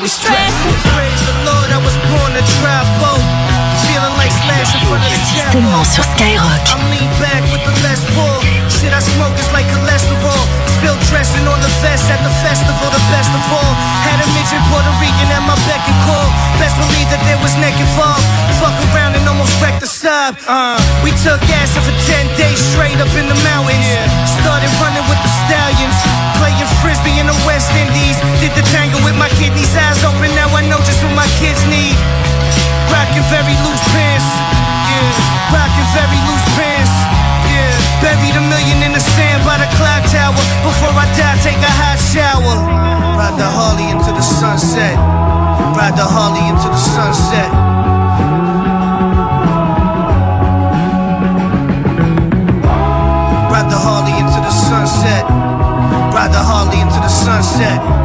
[0.02, 0.74] We stressing?
[0.90, 3.21] Praise the Lord, I was born to trap oh.
[5.52, 6.64] Seulement sur Skyrock.
[6.72, 8.40] I'm lean back with the less pull.
[8.72, 10.42] Shit I smoke is like cholesterol.
[10.80, 13.72] Spill dressing on the vest at the festival, the best of all.
[14.02, 16.26] Had a midget Puerto Rican at my beck and call.
[16.58, 18.24] Best believe that there was neck involved.
[18.58, 20.34] Fuck around and almost wrecked the sub.
[20.48, 23.86] Uh, we took acid for 10 days straight up in the mountains.
[24.42, 25.96] Started running with the stallions.
[26.42, 28.18] Playing frisbee in the West Indies.
[28.42, 30.34] Did the tango with my kidneys eyes open.
[30.34, 31.94] Now I know just what my kids need.
[32.92, 34.28] Rockin' very loose pants.
[34.92, 36.92] Yeah, rockin' very loose pants.
[37.48, 37.72] Yeah,
[38.04, 40.36] buried a million in the sand by the clock tower.
[40.60, 42.56] Before I die, take a hot shower.
[43.16, 44.96] Ride the Harley into the sunset.
[45.76, 47.50] Ride the Harley into the sunset.
[53.52, 55.24] Ride the Harley into the sunset.
[56.12, 58.01] Ride the Harley into the sunset.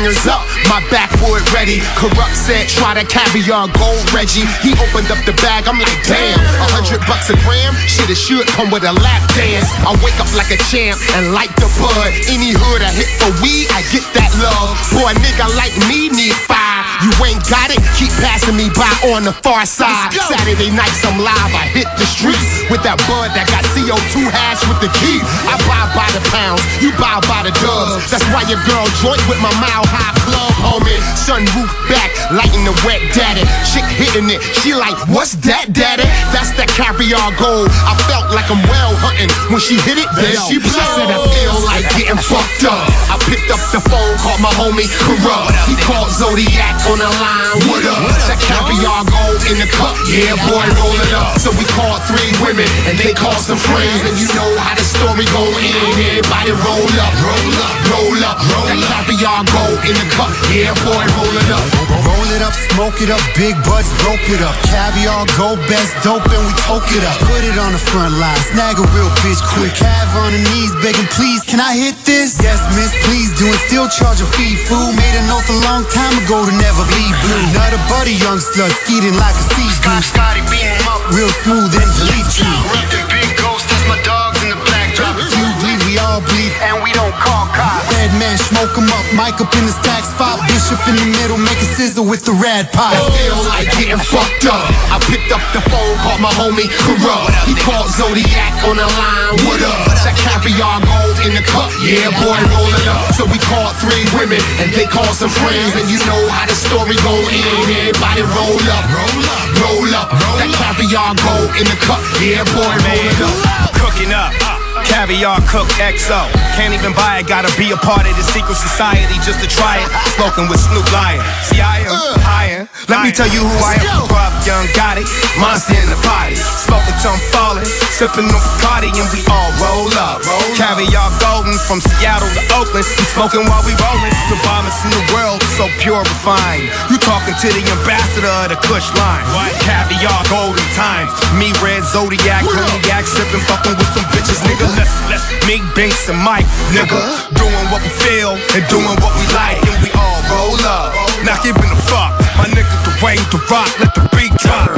[0.00, 1.84] Fingers up, my backwood ready.
[1.92, 4.48] Corrupt said, try to caviar gold Reggie.
[4.64, 7.76] He opened up the bag, I'm like, damn, a hundred bucks a gram?
[7.84, 9.68] Shit, it should come with a lap dance.
[9.84, 12.12] I wake up like a champ and light the bud.
[12.32, 14.72] Any hood I hit for weed, I get that love.
[14.88, 16.69] Boy, a nigga like me need fire.
[17.00, 20.12] You ain't got it, keep passing me by on the far side.
[20.12, 24.60] Saturday nights I'm live, I hit the streets with that bud that got CO2 hash
[24.68, 25.16] with the key.
[25.48, 28.04] I buy by the pounds, you buy by the dubs.
[28.12, 31.00] That's why your girl joint with my mile high club, homie.
[31.16, 33.48] Sunroof back, lighting the wet daddy.
[33.64, 36.04] Chick hitting it, she like, what's that, daddy?
[36.36, 37.72] That's that caviar gold.
[37.88, 40.08] I felt like I'm well hunting when she hit it.
[40.20, 40.84] Then she blew.
[41.00, 42.84] Said I feel like getting fucked up.
[43.08, 45.56] I picked up the phone, called my homie Corrupt.
[45.64, 47.54] He called Zodiac on the line.
[47.70, 48.02] What up?
[48.26, 49.94] That caviar gold in the cup.
[50.10, 51.38] Yeah, boy, roll it up.
[51.38, 54.02] So we called three women and they called some friends.
[54.02, 55.70] And you know how the story go in.
[55.94, 58.36] Everybody roll up, roll up, roll up.
[58.42, 60.34] roll That caviar gold in the cup.
[60.50, 61.66] Yeah, boy, roll it up.
[62.02, 64.54] Roll it up, smoke it up, big butts, rope it up.
[64.66, 67.18] Caviar, gold, best dope, and we toke it up.
[67.26, 69.74] Put it on the front line, snag a real bitch quick.
[69.78, 72.38] Cav on the knees, begging, please, can I hit this?
[72.42, 73.58] Yes, miss, please do it.
[73.70, 74.90] Still charge a fee, fool.
[74.94, 77.44] Made an oath a long time ago to never bleed blue.
[77.52, 80.12] Not a buddy, young slut, skeeting like a sea goose.
[80.12, 81.02] Scotty beat him up.
[81.12, 82.52] Real smooth and delete you.
[82.72, 85.16] Rep big ghost, that's my dogs in the backdrop.
[85.18, 86.52] You bleed, we all bleed.
[86.64, 87.99] And we don't call cops.
[88.20, 89.04] Man, smoke 'em up.
[89.16, 90.44] Mic up in the stack spot.
[90.44, 92.92] Bishop in the middle, make a sizzle with the rad pot.
[92.92, 94.60] I feel like getting fucked up.
[94.92, 97.32] I picked up the phone, called my homie Corrupt.
[97.48, 99.40] He called Zodiac on the line.
[99.48, 99.88] What up?
[100.04, 101.72] That caviar gold in the cup.
[101.80, 103.08] Yeah, boy, roll it up.
[103.16, 105.72] So we called three women and they called some friends.
[105.80, 107.40] And you know how the story go in.
[107.72, 110.08] Everybody roll up, roll up, roll up.
[110.36, 112.04] That caviar gold in the cup.
[112.20, 113.72] Yeah, boy, roll it up.
[113.80, 114.59] Cooking up.
[114.86, 116.28] Caviar cook XO.
[116.56, 119.80] Can't even buy it, gotta be a part of the secret society just to try
[119.82, 119.88] it.
[120.16, 121.20] Smoking with Snoop Lion.
[121.48, 122.68] See, I am higher.
[122.88, 124.08] Let me tell you who I am.
[124.08, 125.06] Rob Young got it.
[125.36, 126.36] Monster in the body.
[126.36, 127.68] Smoking till I'm falling.
[127.92, 130.24] Sipping on Bacardi and we all roll up.
[130.56, 132.86] Caviar golden from Seattle to Oakland.
[132.96, 134.14] We smoking while we rolling.
[134.32, 136.70] The bombest in the world, so pure refined.
[136.88, 139.24] You talking to the ambassador of the Kush line.
[139.60, 141.10] Caviar golden time.
[141.36, 144.69] Me red Zodiac, cognac, sipping, fucking with some bitches, nigga.
[144.76, 147.00] Let's let's me, Binks and Mike, nigga.
[147.34, 150.94] Doing what we feel and doing what we like, and we all roll up.
[151.26, 152.14] Not giving a fuck.
[152.38, 154.70] My nigga the way the rock, let the beat drop.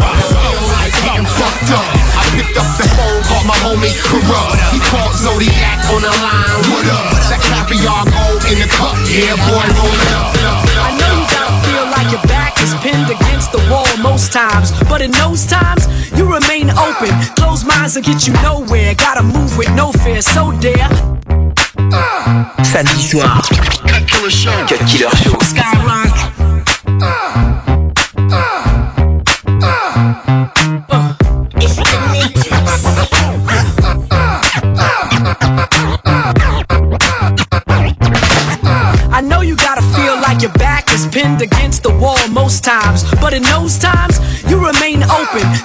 [1.03, 1.87] Getting fucked up.
[2.17, 4.57] I picked up the phone, called my homie Corrupt.
[4.71, 6.57] He called Zodiac on the line.
[6.71, 7.13] What up?
[7.29, 8.97] That caviar gold in the cup.
[9.11, 10.31] Yeah, boy, roll it up.
[10.79, 14.71] I know you gotta feel like your back is pinned against the wall most times,
[14.89, 15.87] but in those times,
[16.17, 17.42] you remain open.
[17.73, 18.95] Closed minds will get you nowhere.
[18.95, 20.89] Gotta move with no fear, so dare.
[22.65, 23.41] Samedi soir.
[23.87, 24.67] Cut Killer Show.
[24.69, 25.39] Cut Killer Show.
[25.41, 26.13] Skyrock.
[39.15, 43.05] I know you gotta feel like your back is pinned against the wall most times,
[43.21, 44.12] but in those times,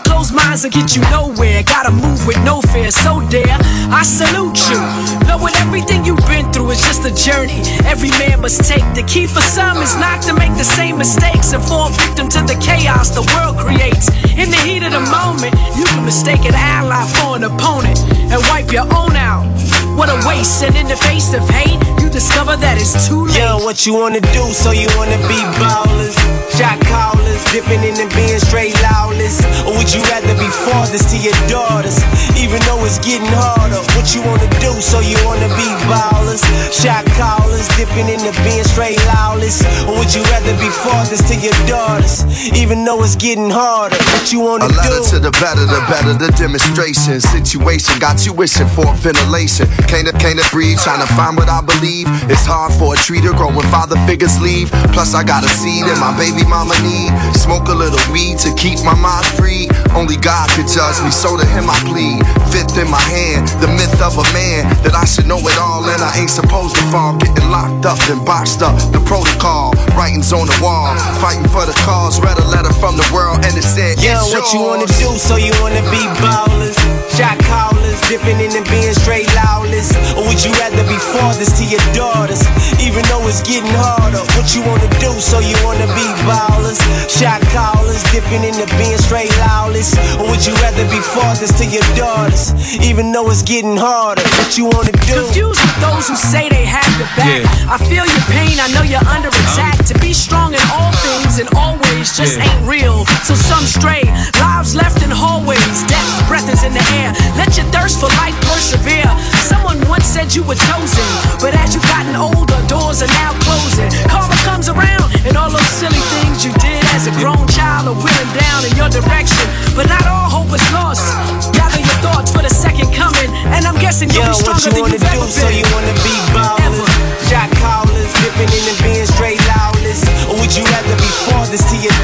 [0.07, 1.61] Closed minds will get you nowhere.
[1.63, 3.57] Gotta move with no fear, so dare
[3.91, 4.79] I salute you.
[5.27, 8.85] Knowing everything you've been through is just a journey every man must take.
[8.95, 12.39] The key for some is not to make the same mistakes and fall victim to
[12.47, 14.07] the chaos the world creates.
[14.39, 17.99] In the heat of the moment, you can mistake an ally for an opponent
[18.31, 19.51] and wipe your own out.
[19.97, 23.35] What a waste, and in the face of hate, you discover that it's too late.
[23.35, 26.15] Yeah, what you wanna do, so you wanna be ballers,
[26.55, 29.41] shot callers, dipping in and being straight lawless.
[29.65, 31.97] Or would you rather be fathers to your daughters,
[32.37, 33.79] even though it's getting harder?
[33.95, 38.63] What you wanna do, so you wanna be ballers, shot callers, dipping in and being
[38.63, 39.63] straight lawless.
[39.87, 43.97] Or would you rather be fathers to your daughters, even though it's getting harder?
[44.13, 44.75] What you wanna do?
[44.75, 45.09] A letter do?
[45.15, 47.19] to the better, the better the demonstration.
[47.21, 49.67] Situation got you wishing for ventilation.
[49.87, 52.07] Can't can't breathe, trying to find what I believe.
[52.29, 54.69] It's hard for a tree to grow when father figures leave.
[54.91, 57.11] Plus I got a seed and my baby mama need.
[57.35, 59.46] Smoke a little weed to keep my mind free.
[59.47, 62.19] Only God could judge me, so to him I plead.
[62.51, 65.87] Fifth in my hand, the myth of a man that I should know it all
[65.87, 67.15] and I ain't supposed to fall.
[67.15, 68.75] Getting locked up and boxed up.
[68.91, 70.91] The protocol, writings on the wall.
[71.23, 74.51] Fighting for the cause, read a letter from the world and it said, Yeah, what
[74.51, 75.15] you wanna do?
[75.15, 76.75] So you wanna be ballers,
[77.15, 81.63] shot callers, dipping in and being straight lawless, or would you rather be fathers to
[81.65, 82.41] your daughters,
[82.79, 84.21] even though it's getting harder?
[84.37, 85.11] What you wanna do?
[85.19, 86.79] So you wanna be ballers,
[87.09, 91.65] shot callers, dipping in and being straight lawless, or would you rather be fathers to
[91.65, 94.23] your daughters, even though it's getting harder?
[94.37, 95.25] What you wanna do?
[95.25, 97.43] Confused with those who say they have your back.
[97.43, 97.73] Yeah.
[97.73, 99.77] I feel your pain, I know you're under attack.
[99.87, 102.43] To be strong in all things and always just Yeah.
[102.43, 103.05] ain't real.
[103.23, 104.03] So some stray,
[104.39, 107.13] lives left in hallways, death's breath is in the air.
[107.37, 109.07] Let your thirst for life persevere.
[109.47, 111.07] Someone once said you were chosen,
[111.39, 113.87] but as you've gotten older, doors are now closing.
[114.11, 117.95] Karma comes around, and all those silly things you did as a grown child are
[117.95, 119.47] wheeling down in your direction.
[119.75, 121.07] But not all hope is lost.
[121.55, 124.83] Gather your thoughts for the second coming, and I'm guessing you'll Yeah, be stronger you
[124.83, 125.21] than you've ever do?
[125.23, 125.31] been.
[125.31, 126.91] So you wanna be ballers,
[127.31, 131.75] shot callers, dipping in and being straight lawless, or would you rather be fathers to
[131.79, 131.95] your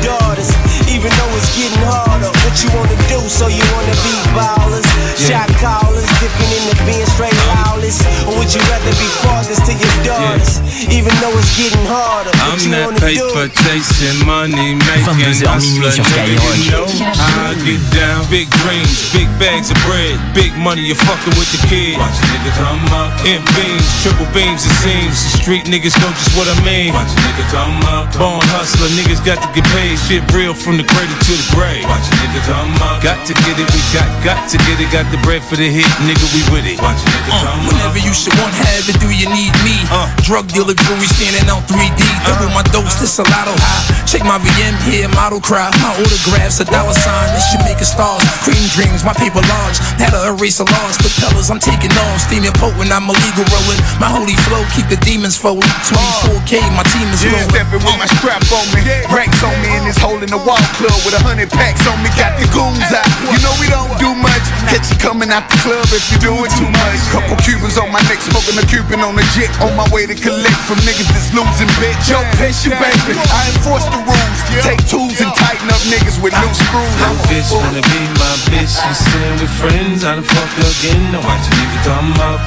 [11.58, 12.34] getting harder?
[12.42, 15.92] I'm you that wanna paper chasing, money making 22h minuit hustler.
[15.94, 16.58] sur Nigga, Skyrock.
[16.58, 16.88] you know
[17.22, 18.22] I get down.
[18.34, 20.82] Big dreams, big bags of bread, big money.
[20.90, 21.98] You're fucking with the kid.
[22.02, 23.12] Watch a nigga come up.
[23.26, 25.14] In beams, triple beams, it seems.
[25.14, 26.94] The street niggas know just what I mean.
[26.94, 28.10] Watch a nigga come up.
[28.18, 29.98] Born hustler, niggas got to get paid.
[30.10, 31.86] Shit real from the cradle to the grave.
[31.86, 33.02] Watch a nigga come up.
[33.06, 34.90] Got to get it, we got, got to get it.
[34.90, 36.82] Got the bread for the hit, nigga, we with it.
[36.82, 37.70] Watch a nigga come up.
[37.70, 39.78] Whenever you should want have it, do you need me?
[39.94, 42.02] Uh, Drug dealer jewelry standing on 3D.
[42.28, 43.82] Double my dose, this a high.
[44.06, 45.72] Check my VM here, model cry.
[45.82, 47.28] My autographs, a dollar sign.
[47.34, 48.24] This should make a stars.
[48.46, 49.78] Cream dreams, my paper large.
[50.00, 50.96] Had to erase the laws.
[51.02, 52.22] Propellers, I'm taking off.
[52.24, 53.80] Steaming potent, when I'm illegal rolling.
[54.00, 55.68] My holy flow, keep the demons folding.
[55.90, 57.50] 24K, my team is Yeah, rolling.
[57.52, 58.82] stepping with my strap on me.
[59.12, 61.98] Racks on me in this hole in the wall club with a hundred packs on
[62.06, 62.10] me.
[62.16, 63.08] Got the goons out.
[63.28, 64.44] You know we don't do much.
[64.70, 67.00] Catch you coming out the club if you doing too much.
[67.12, 69.50] Couple Cubans on my neck, smoking a Cuban on the jet.
[69.66, 72.10] On my way to collect from niggas that's losing bitch.
[72.10, 74.40] Yo, pinch your baby, I enforce the rules.
[74.62, 76.96] Take tools and tighten up niggas with new screws.
[77.02, 80.06] My bitch wanna be my bitch, she staying with friends.
[80.06, 81.02] I done fucked again.
[81.12, 82.42] Now watch a nigga come up.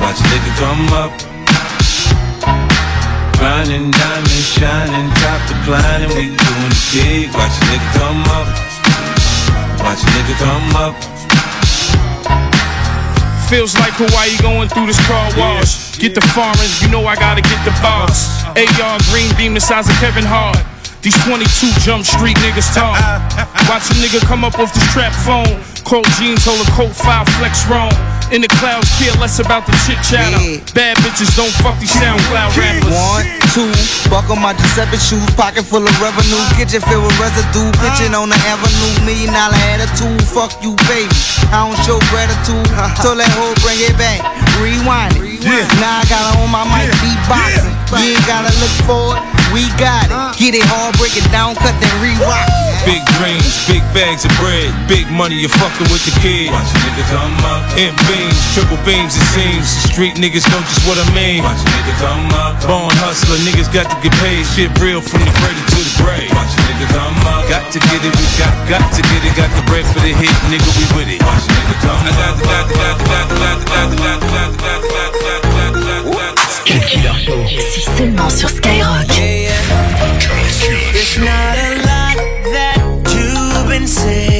[0.00, 1.12] Watch a nigga come up.
[3.36, 6.10] Grinding, diamond, shining, top declining.
[6.16, 7.28] We doing it big.
[7.36, 8.48] Watch a nigga come up.
[9.84, 11.19] Watch a nigga come up.
[13.50, 15.98] Feels like Hawaii going through this car wash.
[15.98, 18.46] Get the foreign, you know I gotta get the boss.
[18.46, 18.86] Uh-huh.
[18.86, 20.54] AR green beam the size of Kevin Hart.
[21.02, 22.94] These 22 Jump Street niggas talk.
[22.94, 23.66] Uh-huh.
[23.66, 25.58] Watch a nigga come up off this trap phone.
[25.82, 27.90] Cold jeans, hold a coat, five flex wrong.
[28.30, 30.62] In the clouds, care less about the chit chatter.
[30.70, 32.86] Bad bitches don't fuck these SoundCloud rappers.
[32.86, 33.66] One, two,
[34.06, 38.38] buckle my Giuseppe shoes, pocket full of revenue, kitchen filled with residue, pitching on the
[38.46, 41.10] avenue, million dollar attitude, fuck you, baby.
[41.50, 42.70] I don't show gratitude,
[43.02, 44.22] so that hoe bring it back,
[44.62, 45.66] rewind it.
[45.82, 47.74] Now I got on my mic, beatboxing.
[47.98, 50.38] You ain't gotta look for it, we got it.
[50.38, 52.46] Get it hard, break it down, cut then re-rock.
[52.86, 56.54] Big dreams, big bags of bread, big money, you're fucking with the kid.
[56.54, 57.66] Watch a nigga come up.
[57.76, 57.92] In
[58.52, 59.68] triple beams it seems.
[59.88, 61.44] Street niggas know just what I mean.
[61.44, 62.60] Watch nigga come up.
[62.66, 64.44] Born hustler, niggas got to get paid.
[64.44, 66.30] Shit real from the cradle to the grave.
[66.34, 67.48] Watch nigga come up.
[67.48, 69.32] Got to get it, we got got to get it.
[69.38, 71.20] Got the bread for the hit, nigga, we with it.
[78.50, 79.10] Skyrock.
[80.92, 82.16] It's not a lot
[82.52, 82.78] that
[83.14, 84.39] you've been saying.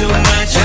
[0.00, 0.56] too much.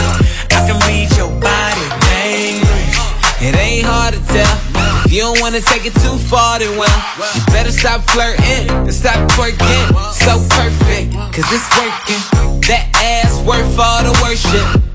[0.56, 2.96] I can read your body language.
[3.44, 4.56] It ain't hard to tell.
[5.04, 7.00] If you don't wanna take it too far, then well,
[7.36, 9.92] you better stop flirting and stop twerking.
[10.16, 12.22] So perfect, cause it's working.
[12.72, 14.95] That ass worth all the worship.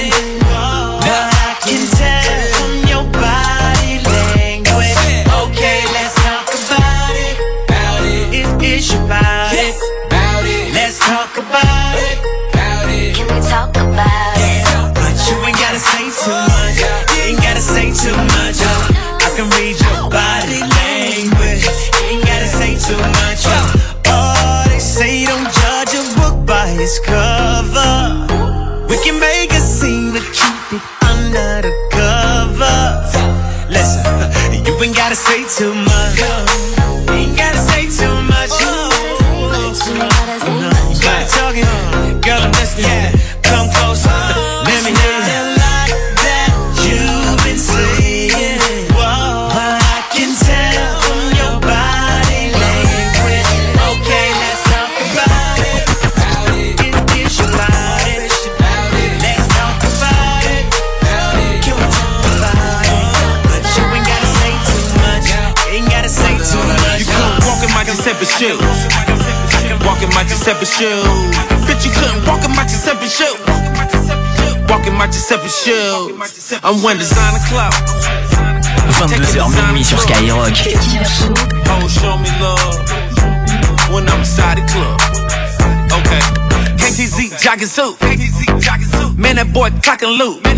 [16.21, 16.77] too much.
[17.15, 18.59] You ain't gotta say too much.
[18.61, 21.65] I can read your body language.
[21.65, 23.41] You ain't gotta say too much.
[24.07, 28.27] Oh, they say don't judge a book by its cover.
[28.87, 33.15] We can make a scene, but keep under the covers.
[33.69, 36.40] Listen, you ain't gotta say too much.
[70.51, 71.07] Giuseppe shoes.
[71.65, 73.39] Bitch, you couldn't walk in my Giuseppe shoes.
[74.67, 76.59] Walk in my Giuseppe shoes.
[76.61, 77.73] I'm wearing designer clout.
[78.99, 80.51] 22h minuit sur Skyrock.
[81.69, 82.83] Oh, show me love
[83.93, 84.99] when I'm inside the club.
[85.99, 86.19] Okay.
[86.75, 87.95] KTZ jogging suit.
[89.17, 90.50] Man, that boy clock loot.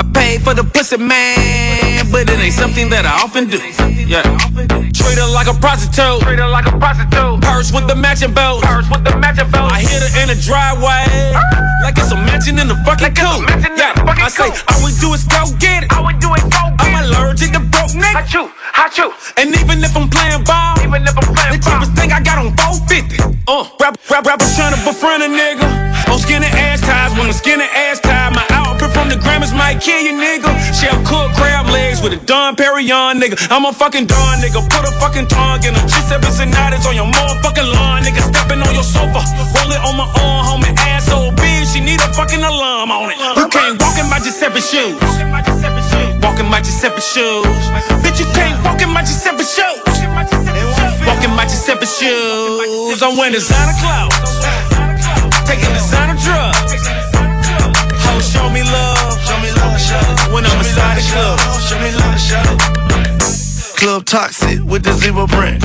[0.00, 3.60] I paid for the pussy, man, but it ain't something that I often do.
[4.08, 4.24] Yeah.
[4.96, 6.24] Treat her like a prostitute.
[6.24, 7.44] Treat her like a prostitute.
[7.44, 8.64] Purse with the matching belt.
[8.64, 9.68] Purse with the matching belt.
[9.68, 11.04] I hit her in the driveway.
[11.84, 13.44] Like it's a mansion in the fucking coop.
[13.76, 13.92] Yeah.
[14.24, 15.92] I say, all we do is go get it.
[15.92, 18.16] All we do is go get I'm allergic to broke niggas.
[18.16, 19.12] Hot you, hot you.
[19.36, 22.40] And even if I'm playing ball, even if I'm playing the cheapest thing I got
[22.40, 23.20] on 450.
[23.44, 25.68] Uh, rap, rap, rappers trying to befriend a nigga.
[26.08, 28.49] On skinny ass ties, when a skinny ass tie, my
[29.00, 30.52] from the Grammys might kill you, nigga.
[30.76, 33.40] Chef cook crab legs with a Dom Perignon, nigga.
[33.48, 34.60] I'm a fucking Don, nigga.
[34.68, 38.20] Put a fucking tongue in a Giuseppe Zanotti's on your motherfucking lawn, nigga.
[38.20, 39.24] Stepping on your sofa,
[39.56, 40.76] roll it on my arm, homie.
[40.84, 43.16] Ass so big, she need a fucking alarm on it.
[43.40, 45.00] You can't walk in my Giuseppe shoes.
[46.20, 47.48] Walk in my Giuseppe shoes.
[48.04, 49.80] Bitch, you can't walk in my Giuseppe shoes.
[51.08, 53.00] Walk in my Giuseppe shoes.
[53.00, 54.44] I'm wearing designer clothes.
[55.48, 56.99] Taking designer drugs.
[58.10, 59.14] Ho, show me love.
[59.22, 60.32] Show me love.
[60.34, 61.38] When I'm inside the club.
[61.62, 62.18] Show me love.
[63.78, 65.62] Club toxic with the zebra print.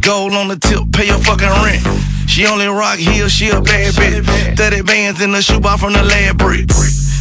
[0.00, 1.82] Gold on the tip, pay your fucking rent.
[2.28, 4.56] She only rock heels, she a bad bitch.
[4.56, 6.70] 30 bands in the shoebox from the lab brick.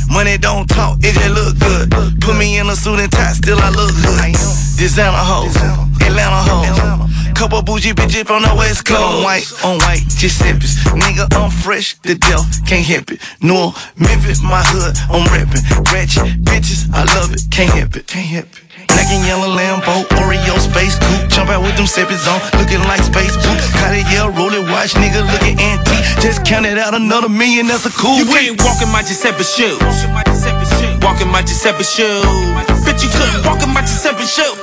[0.09, 2.19] Money don't talk, it just look good.
[2.21, 4.33] Put me in a suit and tie, still I look good.
[4.77, 5.55] Designer hoes,
[6.01, 7.09] Atlanta hoes.
[7.35, 8.99] Couple bougie bitches from the West Coast.
[8.99, 10.83] On white, on white, Giuseppe's.
[10.91, 13.21] Nigga, I'm fresh to death, can't help it.
[13.41, 15.63] New Memphis, my hood, I'm reppin'.
[15.93, 18.68] Ratchet bitches, I love it, can't help it, can't help it.
[18.93, 21.29] Black and yellow Lambo, Oreo space coupe.
[21.29, 23.69] Jump out with them seppies on, looking like space boots.
[23.79, 26.05] Cartier, roll it, watch, nigga looking antique.
[26.21, 28.57] Just counted out another million, that's a cool You week.
[28.57, 29.79] can't walk in my Giuseppe shoes.
[31.01, 32.25] Walk in my Giuseppe shoes.
[32.85, 34.57] Bitch, you couldn't walk in my Giuseppe shoes.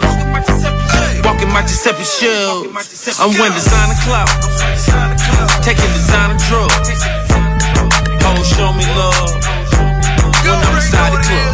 [1.24, 3.18] Walk in my Giuseppe shoes.
[3.18, 4.62] I'm wearing designer clothes.
[5.64, 6.91] Taking designer drugs.
[8.27, 9.35] Oh, show me love.
[10.47, 11.45] When I'm inside the club.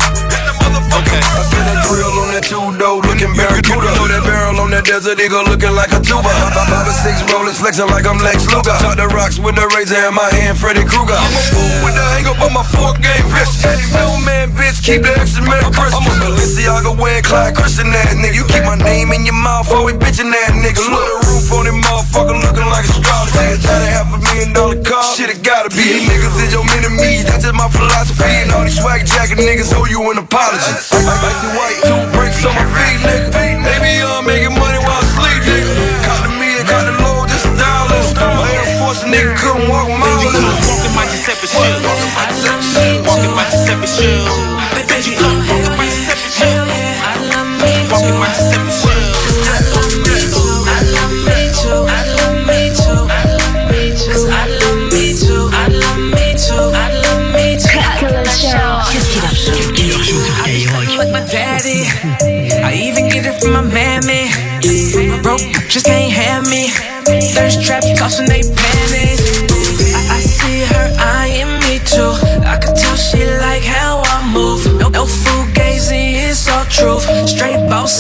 [1.02, 1.18] Okay.
[1.18, 3.90] I see that grill on that two door looking barracuda.
[3.98, 6.30] Know that barrel on that desert eagle looking like a tuba.
[6.30, 8.74] Five, five six rollers flexing like I'm Lex Luger.
[8.78, 11.18] Talk the rocks with the razor in my hand, Freddy Krueger.
[11.18, 13.66] I'm a fool with the hang up on my fork game wrist.
[13.92, 15.98] No man, bitch, keep the extra Merry Christmas.
[15.98, 18.38] I'm a Balenciaga wearing Clyde Christian ass nigga.
[18.38, 20.82] You keep my name in your mouth, oh, always bitching that nigga.
[20.86, 23.58] Look the roof on him motherfucker looking like a astrology.
[23.62, 25.82] Got a half a million dollar car, shit it gotta be.
[25.82, 28.46] These niggas is your enemies, that's just my philosophy.
[28.46, 30.91] And all these swag jacket niggas owe you an apology.
[30.92, 33.32] Icy white, two bricks on my feet, nigga.
[33.32, 35.72] They be on making money while I sleep, nigga.
[36.04, 38.02] Caught the caught the low, just a dollar.
[38.36, 40.24] My Air Force nigga couldn't walk miles.
[40.24, 41.82] You couldn't walk in my Giuseppe shoes.
[43.08, 44.41] Walk in my Giuseppe shoes.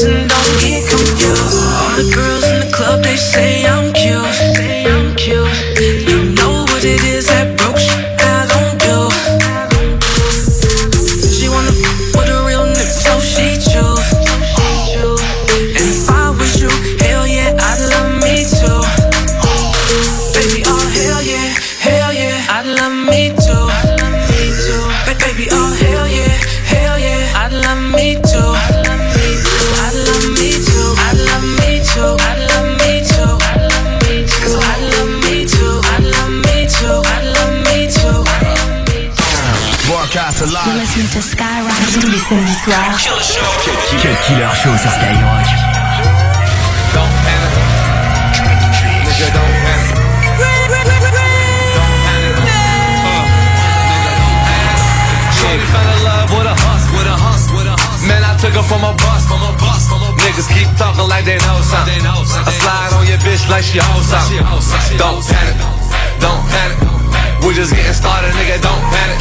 [0.04, 0.71] And don't get
[44.32, 45.44] Killer Show sur Skyrock.
[46.94, 47.52] Don't panic.
[48.72, 49.52] Uh,
[57.20, 57.44] Hus.
[58.08, 60.24] Man, I took her from a bus, from a bus, from a bus.
[60.24, 62.00] Niggas keep talking like they know something.
[62.00, 62.24] I
[62.56, 64.40] slide on your bitch like she owes something.
[64.96, 65.60] Don't panic,
[66.24, 66.80] don't panic.
[67.44, 69.20] We just getting started, nigga, don't panic.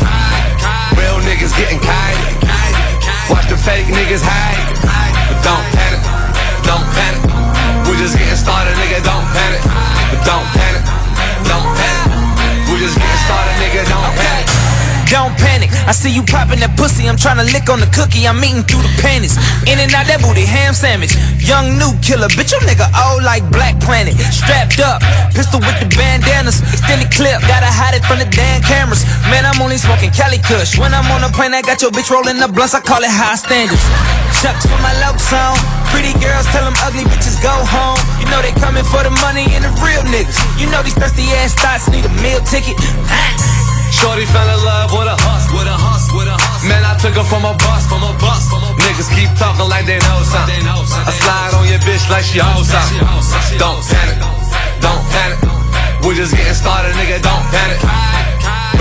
[0.95, 2.47] Real niggas getting kited.
[3.29, 4.70] Watch the fake niggas hide.
[5.43, 6.01] Don't panic,
[6.63, 7.21] don't panic.
[7.89, 9.61] We just getting started, nigga, don't panic.
[10.23, 10.83] Don't panic,
[11.49, 12.05] don't panic.
[12.69, 14.47] We just getting started, nigga, don't panic.
[15.11, 15.69] don't panic.
[15.85, 18.63] I see you popping that pussy, I'm trying to lick on the cookie, I'm eating
[18.63, 19.35] through the panties.
[19.67, 21.11] In and out that booty, ham sandwich.
[21.41, 24.15] Young new killer, bitch, you nigga old like Black Planet.
[24.31, 25.03] Strapped up,
[25.35, 29.03] pistol with the bandanas, extended clip, gotta hide it from the damn cameras.
[29.27, 30.79] Man, I'm only smoking Cali Kush.
[30.79, 33.11] When I'm on a plane, I got your bitch rolling the blunts, I call it
[33.11, 33.83] high standards.
[34.41, 35.53] Chucks with my low song.
[35.93, 38.01] Pretty girls tell them ugly bitches go home.
[38.17, 40.33] You know they coming for the money and the real niggas.
[40.57, 42.73] You know these thirsty ass thoughts need a meal ticket.
[43.93, 46.65] Shorty fell in love with a hus, with a hus, with a hus.
[46.65, 48.49] Man, I took her from a bus, from a bus.
[48.81, 50.65] Niggas keep talking like they know something.
[50.65, 52.97] I slide on your bitch like she hoes something.
[53.61, 54.17] Don't panic,
[54.81, 55.37] don't panic.
[56.01, 57.21] We're just getting started, nigga.
[57.21, 57.77] Don't panic.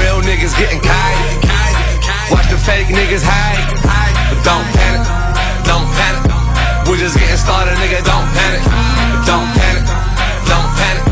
[0.01, 1.37] Real niggas getting kite.
[2.33, 3.61] Watch the fake niggas hide.
[4.33, 5.05] But don't panic,
[5.71, 6.27] don't panic.
[6.91, 8.03] We're just getting started, nigga.
[8.03, 8.63] Don't panic,
[9.23, 9.87] don't panic,
[10.51, 11.05] don't panic.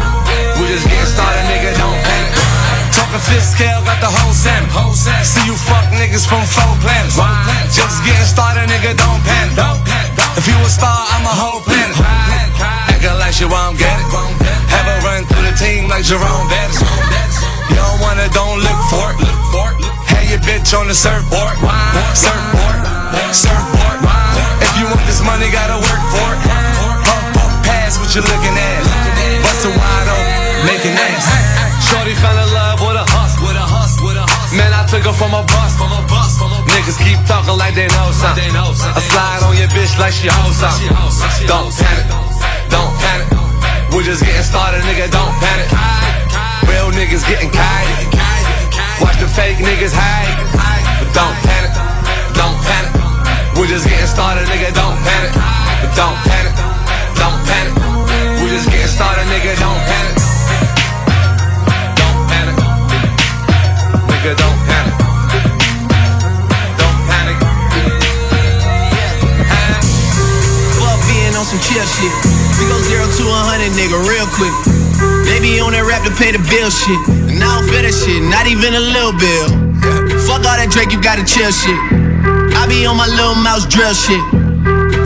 [0.58, 1.70] We're just getting started, nigga.
[1.78, 2.34] Don't panic.
[2.90, 4.66] Talking fifth scale, got the whole Sam.
[5.22, 7.14] See you fuck niggas from four planets.
[7.70, 9.54] Just getting started, nigga, don't panic.
[10.34, 11.94] If you a star, I'm a whole planet.
[12.90, 14.10] Acting like you won't get it.
[14.74, 16.82] Have a run through the team like Jerome Bettis.
[17.70, 19.22] You don't want it, don't look for it.
[20.10, 21.54] Have your bitch on the surfboard.
[22.18, 22.78] Surfboard,
[23.30, 23.78] surfboard.
[24.02, 24.17] You
[24.90, 26.40] want this money, gotta work for it.
[26.44, 28.82] Puff, puff, pass what you're looking at.
[29.44, 31.28] Bust a wide open, making ass.
[31.88, 34.52] Shorty fell in love with a hus, with a hus, with a hus.
[34.52, 36.40] Man, I took her from a bus, from a bus.
[36.72, 38.52] Niggas keep talking like they know something.
[38.52, 40.92] I slide on your bitch like she hoes something.
[41.48, 42.06] Don't panic,
[42.68, 43.28] don't panic.
[43.92, 45.08] We're just getting started, nigga.
[45.10, 45.68] Don't panic.
[46.68, 47.88] Real niggas getting kite.
[49.00, 50.36] Watch the fake niggas hide.
[51.00, 51.72] But don't panic,
[52.36, 53.07] don't panic.
[53.58, 54.70] We're just getting started, nigga.
[54.70, 55.34] Don't panic,
[55.98, 56.54] don't panic,
[57.18, 57.74] don't panic.
[58.38, 59.58] We're just getting started, nigga.
[59.58, 60.14] Don't panic.
[61.98, 62.54] Don't panic.
[64.14, 64.94] Nigga, don't panic.
[66.78, 67.38] Don't panic.
[70.78, 72.14] Club being on some chill shit.
[72.62, 74.54] We go zero to a hundred, nigga, real quick.
[75.26, 76.94] Baby on that rap to pay the bill shit.
[77.26, 79.50] And I don't feel that shit, not even a little bill.
[80.30, 82.07] Fuck all that Drake, you gotta chill shit.
[82.68, 84.20] Be on my little mouse drill shit.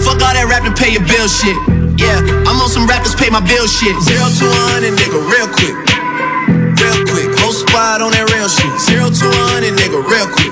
[0.03, 1.55] Fuck all that rap to pay your bill shit.
[1.95, 3.95] Yeah, I'm on some rappers pay my bill shit.
[4.03, 5.77] Zero to a hundred, nigga, real quick.
[6.75, 7.31] Real quick.
[7.39, 8.67] Whole squad on that real shit.
[8.83, 10.51] Zero to a hundred, nigga, real quick.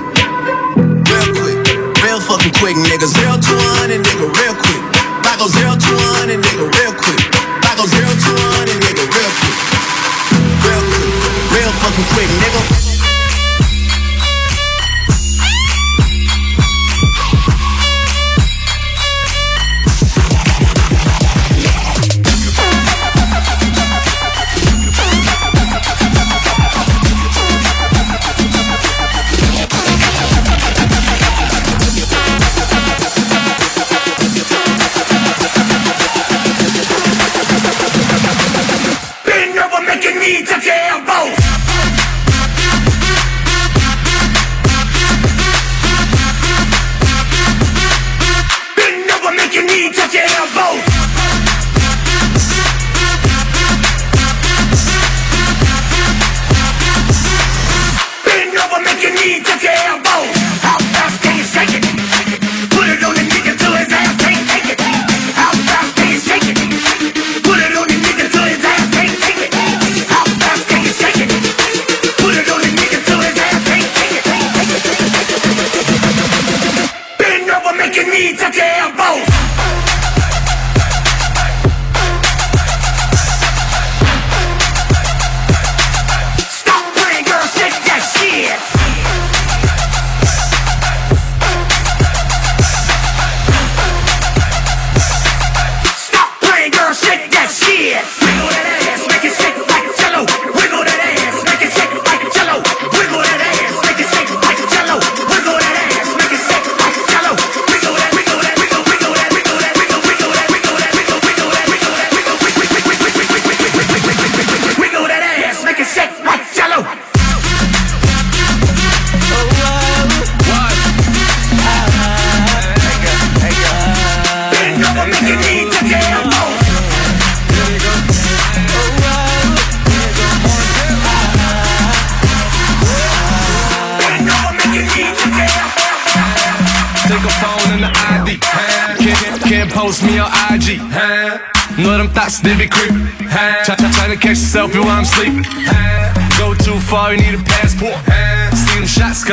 [1.11, 1.59] Real quick.
[1.99, 3.03] Real fucking quick, nigga.
[3.11, 4.81] Zero to a hundred, nigga, real quick.
[5.27, 7.19] I go zero to a hundred, nigga, real quick.
[7.67, 9.57] I go zero to a hundred, nigga, real quick.
[10.63, 11.11] Real quick.
[11.59, 12.90] Real fucking quick, nigga.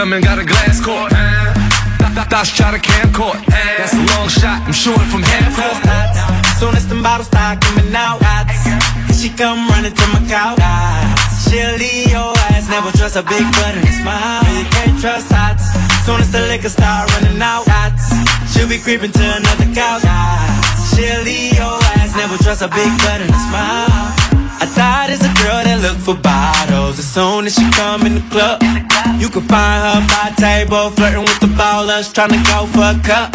[0.08, 1.12] Coming, got a glass court.
[2.32, 2.80] Thoughts try to.
[2.80, 5.84] That's a long shot, I'm shooting from half court.
[6.58, 8.20] Soon as them bottles start coming out,
[9.12, 10.60] she come running to my couch.
[11.44, 14.44] She'll leave your ass, never trust a big butt and a smile.
[14.56, 15.64] You can't trust hots.
[16.04, 17.68] Soon as the liquor start running out,
[18.52, 20.04] she'll be creeping to another couch.
[20.92, 24.17] She'll leave your ass, never trust a big butt and a smile.
[24.60, 26.98] I thought it's a girl that look for bottles.
[26.98, 28.62] As soon as she come in the club,
[29.20, 32.98] you can find her by table, flirting with the ballers, trying to go for a
[33.06, 33.30] cup.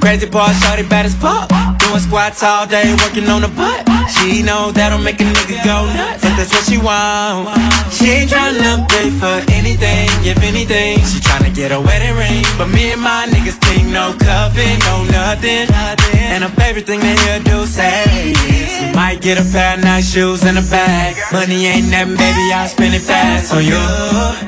[0.00, 1.48] Crazy part, shorty bad as fuck.
[1.80, 3.87] Doing squats all day, working on the butt.
[4.08, 7.52] She know that'll make a nigga go nuts, but that's what she want.
[7.92, 12.44] She ain't tryna pay for anything, if anything, she tryna get a wedding ring.
[12.56, 15.68] But me and my niggas think no cuffing, no nothing.
[16.16, 19.84] And her favorite thing to hear do say is, we might get a pair of
[19.84, 21.16] nice shoes and a bag.
[21.32, 23.80] Money ain't nothing, baby, I'll spend it fast on you.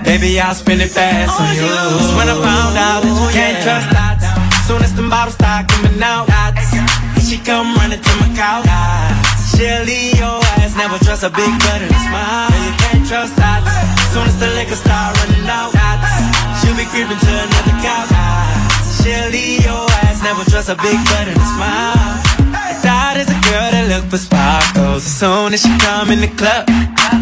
[0.04, 1.68] Baby, I'll spend it fast on you.
[2.00, 3.88] Just when I found out that you can't trust.
[4.66, 6.28] Soon as the bottles start coming out.
[7.20, 9.19] She come running to my couch.
[9.61, 12.48] Leave your ass, never trust a big butt and a smile.
[12.48, 13.61] Yeah, you can't trust that.
[14.08, 15.76] Soon as the liquor start running out.
[16.64, 18.08] She'll be creeping to another couch.
[19.28, 22.24] Leave your ass, never trust a big butt and a smile.
[22.80, 25.04] That is a girl that look for sparkles.
[25.04, 26.64] As soon as she come in the club,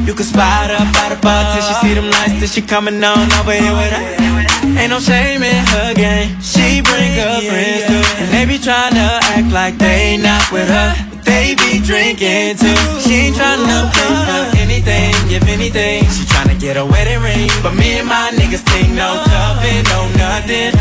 [0.07, 2.39] you can spot her by the bar till she see them lights.
[2.39, 4.79] Till she coming on over here with her.
[4.79, 6.39] Ain't no shame in her game.
[6.39, 11.08] She bring her friends too, and they be tryna act like they not with her.
[11.29, 12.81] They be drinking too.
[13.05, 16.09] She ain't tryna pay for anything, if anything.
[16.09, 20.09] She tryna get a wedding ring, but me and my niggas think no cuffing, no
[20.17, 20.73] nothing.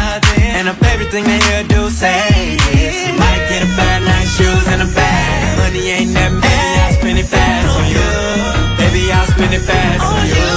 [0.56, 4.06] And her favorite thing they hear do say is, you might get a pair of
[4.08, 5.58] nice shoes and a bag.
[5.60, 8.08] Money ain't nothing, baby, I'll spend it fast on you.
[8.80, 10.57] Baby, I'll spend it fast on oh, you.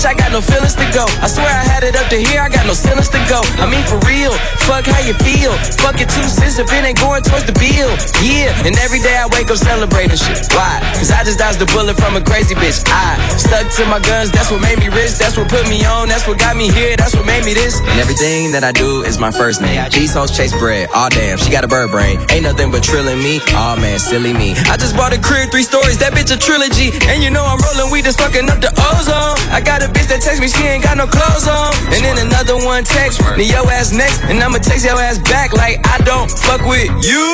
[0.00, 1.04] Bitch, I got no feelings to go.
[1.20, 3.44] I swear I had it up to here, I got no feelings to go.
[3.60, 4.32] I mean, for real,
[4.64, 5.52] fuck how you feel.
[5.76, 7.92] Fuck it two cents if it ain't going towards the bill.
[8.24, 10.48] Yeah, and every day I wake up celebrating shit.
[10.56, 10.80] Why?
[10.96, 12.80] Cause I just dodged the bullet from a crazy bitch.
[12.88, 15.20] I stuck to my guns, that's what made me rich.
[15.20, 17.76] That's what put me on, that's what got me here, that's what made me this.
[17.84, 19.84] And everything that I do is my first name.
[19.92, 22.24] These hoes chase bread, aw damn, she got a bird brain.
[22.32, 24.56] Ain't nothing but trilling me, aw man, silly me.
[24.64, 26.88] I just bought a crib, three stories, that bitch a trilogy.
[27.12, 29.36] And you know I'm rolling weed, just fucking up the ozone.
[29.52, 31.74] I got a bitch that text me, she ain't got no clothes on.
[31.92, 35.52] And then another one text me, yo ass next, and I'ma text your ass back
[35.52, 37.26] like I don't fuck with you.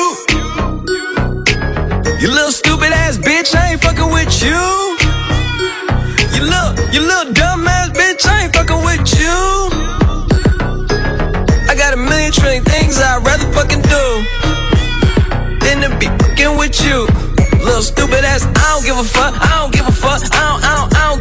[2.17, 4.57] You little stupid ass bitch, I ain't fucking with you.
[6.33, 9.37] You little, you little dumb ass bitch, I ain't fucking with you.
[11.69, 14.05] I got a million trillion things I'd rather fucking do
[15.61, 17.05] than to be fucking with you.
[17.61, 20.66] Little stupid ass, I don't give a fuck, I don't give a fuck, I don't,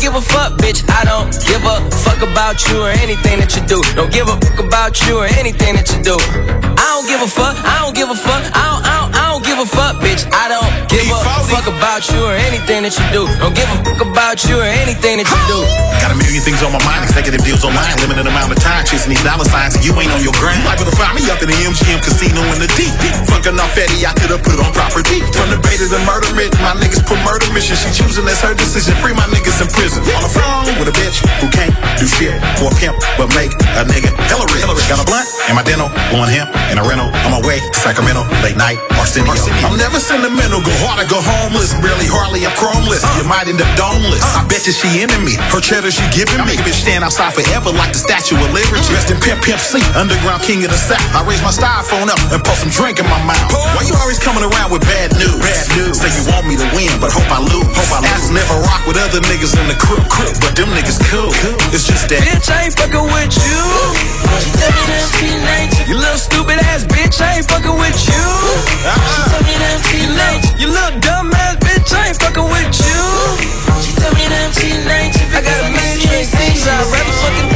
[0.07, 0.87] give a fuck, bitch.
[0.87, 3.83] I don't give a fuck about you or anything that you do.
[3.99, 6.15] Don't give a fuck about you or anything that you do.
[6.79, 9.25] I don't give a fuck, I don't give a fuck, I don't, I don't, I
[9.35, 10.23] don't give a fuck, bitch.
[10.31, 11.19] I don't give a
[11.51, 13.27] fuck about you or anything that you do.
[13.43, 15.59] Don't give a fuck about you or anything that you do.
[15.99, 19.11] Got a million things on my mind, executive deals online, limited amount of time, chasing
[19.11, 20.63] these dollar signs, you ain't on your grind.
[20.63, 22.95] Liable to find me up in the MGM casino in the deep.
[23.27, 25.25] Fucking off Eddie, I could have put on property.
[25.35, 27.75] From the bay to the murder myth, my niggas put murder mission.
[27.75, 28.95] She choosing, that's her decision.
[29.03, 29.96] Free my niggas in prison.
[29.97, 33.53] On the phone with a bitch who can't do shit for a pimp, but make
[33.77, 34.65] a nigga hella rich.
[34.87, 37.09] Got a blunt and my dental, blowing hemp in a rental.
[37.25, 39.33] On my way to Sacramento, late night, Arsenio.
[39.65, 41.73] I'm never sentimental, go hard or go homeless.
[41.81, 43.03] Barely, hardly, I'm chromeless.
[43.03, 43.17] Uh.
[43.19, 44.21] You might end up domeless.
[44.21, 44.43] Uh.
[44.43, 45.41] I bet you she into me.
[45.51, 46.45] Her cheddar she giving me.
[46.45, 48.83] I make a Bitch stand outside forever like the Statue of Liberty.
[48.93, 51.01] Rest in Pimp Pimp C, underground king of the South.
[51.15, 53.49] I raise my styrofoam up and pour some drink in my mouth.
[53.73, 55.39] Why you always coming around with bad news?
[55.41, 55.95] Bad news.
[56.03, 57.71] Say you want me to win, but hope I lose.
[57.73, 58.35] Hope I lose.
[58.35, 60.31] Never rock with other niggas in the crew, crew.
[60.43, 61.31] but them niggas cool.
[61.71, 62.19] It's just that.
[62.27, 63.63] Bitch, I ain't fucking with you.
[64.43, 67.23] She tell me that she ain't you little stupid ass bitch.
[67.23, 68.27] I ain't fucking with you.
[68.83, 70.27] She tell me that she uh-huh.
[70.27, 71.91] ain't you little dumb ass bitch.
[71.95, 73.03] I ain't fucking with you.
[73.79, 77.56] She tell me that she ain't I got a million things I'd rather fucking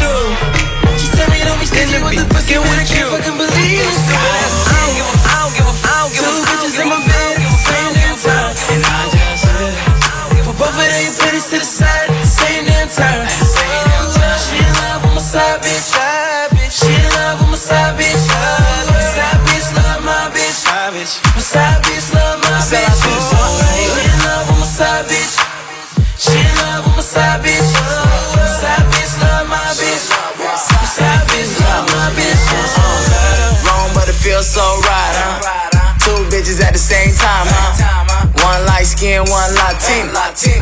[37.20, 38.26] time, huh?
[38.40, 40.08] One light skin, one Latina.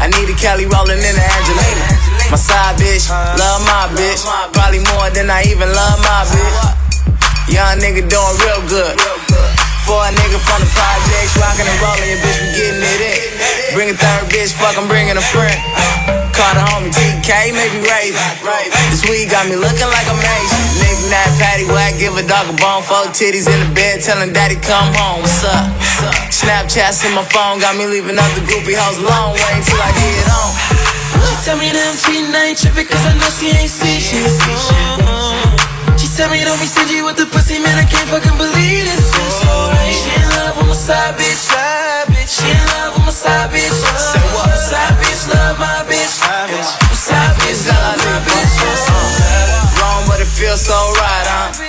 [0.03, 1.87] I need a Kelly rolling in the Angelina.
[2.31, 4.27] My side bitch, love my bitch.
[4.53, 7.55] Probably more than I even love my bitch.
[7.55, 9.68] Young nigga doing real good.
[9.89, 13.25] For a nigga from the projects, rockin' and rollin', your bitch be getting it in.
[13.73, 15.57] Bring a third bitch, fuck, I'm bringing a friend.
[16.37, 18.13] Call the homie TK, maybe raise.
[18.93, 20.53] This weed got me looking like a maze.
[20.77, 24.37] Nigga, that patty whack, give a dog a bone, four titties in the bed, telling
[24.37, 25.25] daddy come home.
[25.25, 25.73] What's up?
[26.29, 29.89] Snapchats in my phone, got me leaving out the groupie house long way until I
[29.97, 30.53] get on.
[31.49, 34.21] Tell me that I'm cheating, I ain't trippin' cause I know she ain't see shit.
[35.97, 39.18] She tell me don't be stingy with the pussy, man, I can't fucking believe this.
[40.69, 42.29] She in love with my side bitch, side bitch.
[42.29, 43.73] She in love with my side bitch.
[43.73, 44.53] Say what?
[44.53, 46.21] Side bitch love my bitch.
[46.21, 48.53] My side bitch love my bitch.
[48.61, 49.81] Uh-huh.
[49.81, 51.68] Wrong, but it feels so right, huh?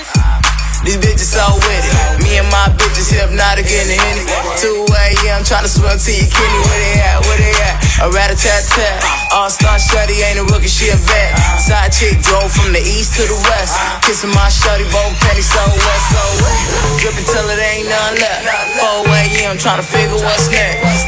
[0.90, 2.26] These bitches so with it.
[2.26, 4.26] Me and my bitches hypnotic in the henny.
[4.58, 5.46] 2 a.m.
[5.46, 6.60] tryna swim to your kidney.
[6.66, 7.22] Where they at?
[7.30, 7.78] Where they at?
[8.02, 8.98] A rat a tat tat.
[9.30, 11.38] All star shorty ain't a rookie, she a vet.
[11.62, 13.78] Side chick drove from the east to the west.
[14.02, 16.58] Kissing my shorty, both pennies so wet, so wet.
[16.98, 18.50] Drippin' till it ain't none left.
[18.82, 19.62] 4 a.m.
[19.62, 21.06] tryna figure what's next.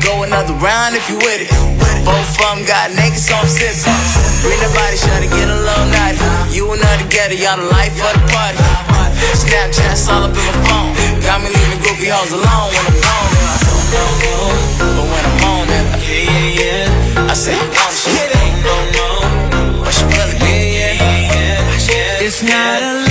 [0.00, 1.52] Go another round if you with it.
[2.08, 3.84] Both of them got naked, so I'm sipping.
[4.40, 6.16] Bring the body, shot get a little naughty.
[6.56, 8.89] You and her together, y'all the life of the party.
[9.34, 10.92] Snapchats all up in my phone.
[11.20, 13.50] Got me leaving groupie hoes alone when I'm gone.
[14.78, 17.30] But when I'm on it, yeah, yeah, yeah.
[17.30, 19.08] I say you want shit, ain't no no.
[19.84, 22.24] But she really yeah, yeah, yeah.
[22.26, 23.09] It's not a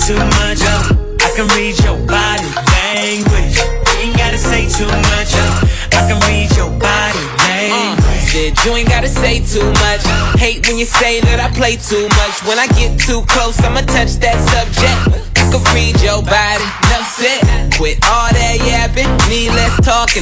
[0.00, 0.60] too much.
[0.64, 3.56] I can read your body language.
[3.56, 5.32] You Ain't gotta say too much.
[5.92, 8.04] I can read your body language.
[8.04, 10.02] Uh, said you ain't gotta say too much.
[10.40, 12.42] Hate when you say that I play too much.
[12.48, 15.29] When I get too close, I'ma touch that subject.
[15.74, 17.42] Read your body, enough said.
[17.74, 19.74] Quit all that yapping, need less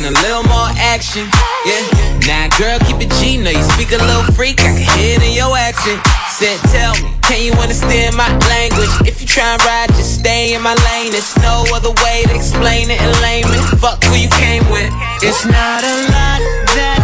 [0.08, 1.28] a little more action.
[1.68, 1.84] Yeah,
[2.24, 3.36] now girl, keep it G.
[3.36, 6.00] Know you speak a little freak, I can hear it in your accent.
[6.32, 8.92] Said, tell me, can you understand my language?
[9.04, 11.12] If you try and ride, just stay in my lane.
[11.12, 13.60] There's no other way to explain it in layman.
[13.76, 14.88] Fuck who you came with.
[15.20, 16.40] It's not a lot
[16.76, 16.97] that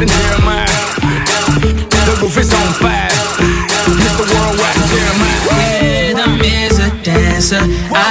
[0.00, 0.66] Worldwide and Jeremiah.
[2.06, 3.08] The roof is on fire.
[4.00, 4.24] Mr.
[4.32, 5.40] Worldwide Jeremiah.
[5.60, 7.60] Rhythm is a dancer.
[7.92, 8.09] I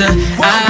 [0.00, 0.40] dancer.
[0.42, 0.69] I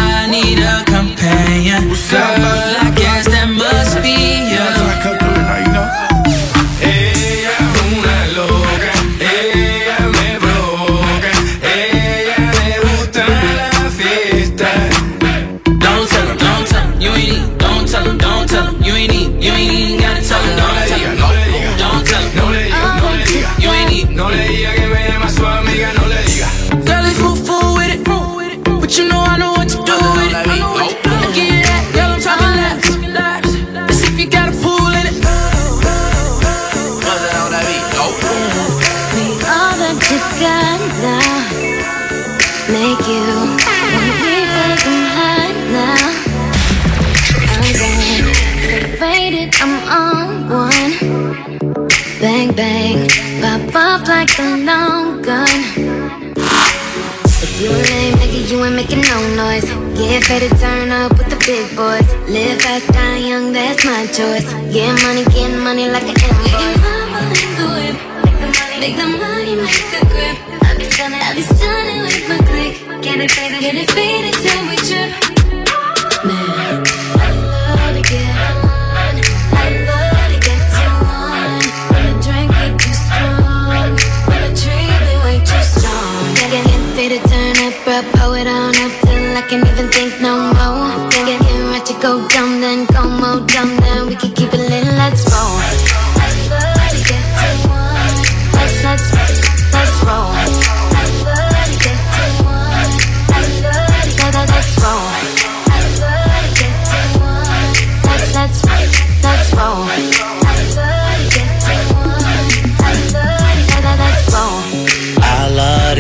[60.20, 62.06] To turn up with the big boys.
[62.30, 64.46] Live fast, die young, that's my choice.
[64.72, 66.80] Get money, get money like an invoice.
[68.78, 70.38] Make the money, make the grip.
[70.62, 73.02] I be stunning, I be stunning with my click.
[73.02, 75.10] Get it faded, get it faded till we trip.
[76.24, 76.49] Man,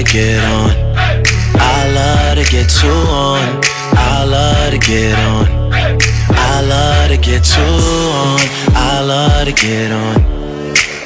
[0.04, 0.70] to get on.
[1.60, 3.60] I love to get you on.
[3.92, 5.46] I love to get on.
[6.30, 8.40] I love to get you on.
[8.74, 10.16] I love to get on.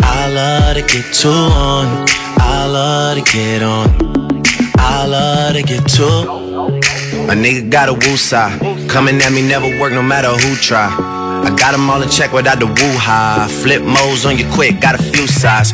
[0.02, 2.06] I love to get you on.
[2.38, 3.88] I love to get on.
[4.78, 6.06] I love to get to.
[7.30, 8.60] A nigga got a woo side.
[8.88, 10.86] Coming at me never work no matter who try.
[11.46, 13.48] I got 'em all in check without the woo high.
[13.62, 15.72] Flip modes on you quick, got a few sides.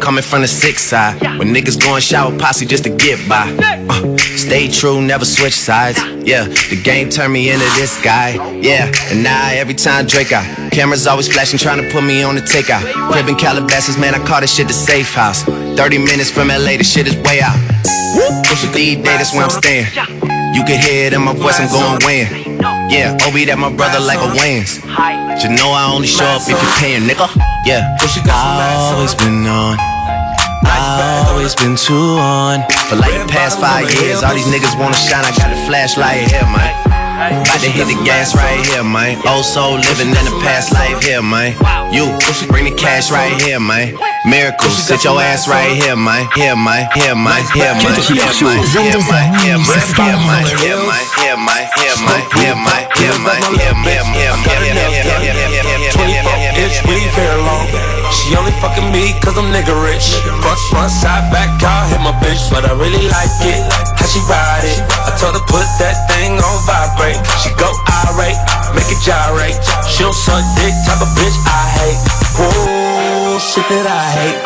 [0.00, 1.20] Coming from the six side.
[1.38, 3.44] When niggas going shower posse just to get by.
[3.88, 5.98] Uh, stay true, never switch sides.
[6.24, 8.34] Yeah, the game turned me into this guy.
[8.60, 10.44] Yeah, and now every time Drake out.
[10.72, 12.82] Cameras always flashing, trying to put me on the takeout.
[13.10, 15.42] Crib in Calabasas, man, I call this shit the safe house.
[15.44, 17.56] 30 minutes from LA, the shit is way out.
[18.46, 19.86] Push a D day, that's where I'm staying.
[20.54, 22.43] You can hear it in my voice, I'm going weighing.
[22.90, 24.84] Yeah, Obi, that my brother like a Wayans.
[25.42, 27.26] You know I only show up if you're paying, nigga.
[27.64, 27.96] Yeah,
[28.28, 29.76] I always been on.
[30.64, 32.64] I always been too on.
[32.88, 35.24] For like the past five years, all these niggas wanna shine.
[35.24, 36.72] I got a flashlight here, man.
[37.14, 39.16] About to hit the gas right here, man.
[39.26, 41.54] Old soul living in the past life here, man.
[41.94, 42.10] You
[42.48, 43.96] bring the cash right here, man.
[44.26, 46.26] Miracles, sit your ass right here, man.
[46.34, 46.88] Here, man.
[46.92, 47.40] Here, man.
[47.54, 47.94] Here, man.
[48.02, 48.60] Here, man.
[48.74, 49.30] Here, man.
[49.40, 49.78] Here, man.
[49.78, 50.44] Here, man.
[51.16, 51.64] Here, man.
[51.78, 52.22] Here, man.
[52.34, 52.73] Here, man.
[52.98, 53.42] Here, man.
[53.58, 54.04] Here, man.
[54.14, 54.60] Here, man.
[54.62, 55.90] Here, man.
[55.90, 57.66] 24 inch weave hair long.
[58.14, 60.14] She only fucking me cause I'm nigga rich.
[60.40, 62.46] Front, front, side, back, car, hit my bitch.
[62.48, 63.60] But I really like it,
[63.98, 64.78] how she ride it.
[65.04, 67.18] I told her put that thing on vibrate.
[67.42, 67.66] She go
[68.06, 68.38] irate,
[68.78, 69.58] make it gyrate.
[69.90, 72.00] She don't suck dick, type of bitch I hate.
[72.38, 74.38] Whoa, shit that I hate.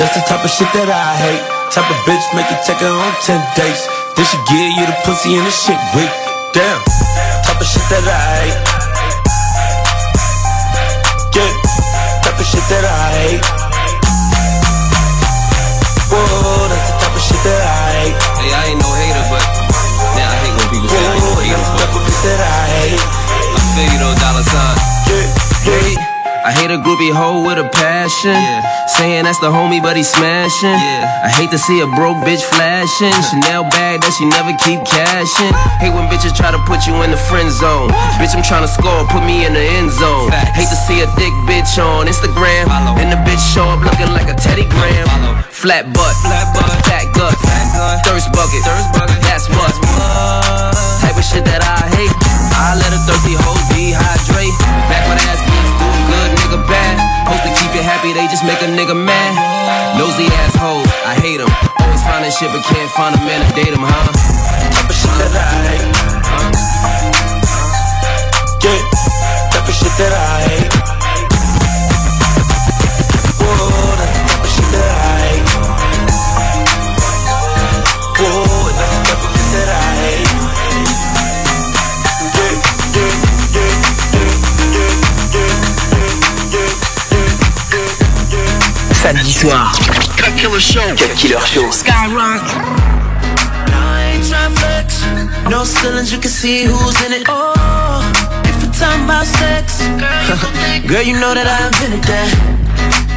[0.00, 1.44] That's the type of shit that I hate.
[1.70, 3.84] Type of bitch make you take her on 10 dates.
[4.16, 6.29] Then she give you the pussy and the shit weak.
[6.52, 6.82] Damn,
[7.46, 8.58] type of shit that I hate.
[11.30, 11.52] Yeah,
[12.26, 13.42] type of shit that I hate.
[16.10, 18.16] Whoa, that's the type of shit that I hate.
[18.42, 19.42] Hey, I ain't no hater, but
[20.18, 21.54] man, I hate when people say I ain't no Whoa, hater.
[21.54, 22.98] that's the type of bitch that I hate.
[22.98, 24.69] I feel you though, dollar sign.
[26.50, 28.34] I hate a groupie hoe with a passion.
[28.98, 30.74] Saying that's the homie, but he smashing.
[30.74, 33.14] I hate to see a broke bitch flashing.
[33.30, 35.54] Chanel bag that she never keep cashing.
[35.78, 37.94] Hate when bitches try to put you in the friend zone.
[38.18, 40.34] Bitch, I'm trying to score, put me in the end zone.
[40.58, 42.66] Hate to see a thick bitch on Instagram.
[42.98, 45.06] And the bitch show up looking like a Teddy Graham.
[45.54, 46.18] Flat butt,
[46.82, 47.38] fat gut,
[48.02, 48.66] thirst bucket.
[49.22, 49.70] That's what.
[50.98, 52.10] Type of shit that I hate.
[52.58, 54.58] I let a thirsty hoe dehydrate.
[54.90, 55.49] Back when ass
[56.70, 56.94] bad.
[57.26, 59.32] Supposed to keep you happy, they just make a nigga mad.
[59.98, 61.50] Nosy assholes, I hate them.
[61.82, 64.14] Always finding shit, but can't find a man to date them, huh?
[64.70, 65.86] type of shit that I hate.
[68.64, 68.80] Yeah,
[69.50, 70.69] type of shit that I hate.
[89.00, 89.72] Samedi soir.
[90.18, 90.84] Cut Killer Show.
[90.94, 91.72] Cut Killer Show.
[91.72, 92.44] Skyrock.
[93.72, 95.00] I ain't tryna flex.
[95.48, 97.24] No ceilings, you can see who's in it.
[97.26, 98.04] Oh,
[98.44, 99.80] if we're talking about sex,
[100.86, 102.28] girl, you know that I invented that.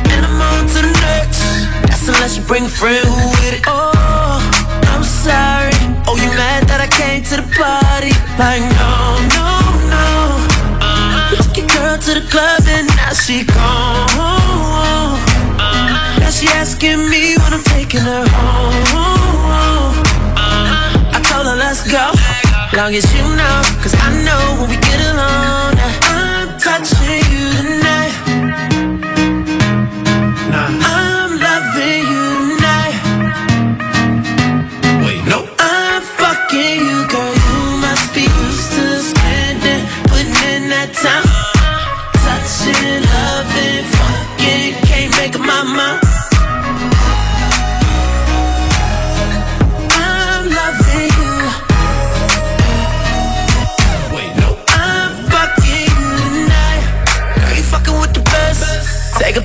[0.07, 1.43] And I'm on to the next.
[1.91, 3.63] That's unless you bring a friend who with it.
[3.67, 4.39] Oh,
[4.87, 5.75] I'm sorry.
[6.07, 8.15] Oh, you mad that I came to the party?
[8.39, 9.51] Like, no, no,
[9.91, 10.07] no.
[11.27, 14.42] You took your girl to the club and now she gone.
[16.43, 19.95] She asking me when I'm taking her home.
[20.35, 22.11] I told her let's go,
[22.75, 25.79] long as you know, cause I know when we get alone,
[26.11, 28.32] I'm touching you tonight.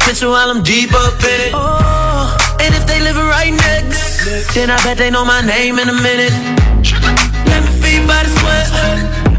[0.08, 1.52] Dancing while I'm deep up in it.
[1.52, 2.32] Oh,
[2.64, 4.24] and if they living right next,
[4.54, 6.32] then I bet they know my name in a minute.
[7.44, 8.72] Let me feed by the sweat.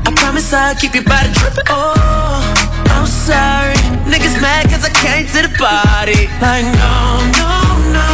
[0.06, 1.66] I promise I'll keep your body dripping.
[1.74, 2.54] Oh,
[2.94, 3.74] I'm sorry.
[4.06, 6.30] Niggas mad cause I came to the party.
[6.38, 7.52] Like, no, no,
[7.98, 8.10] no.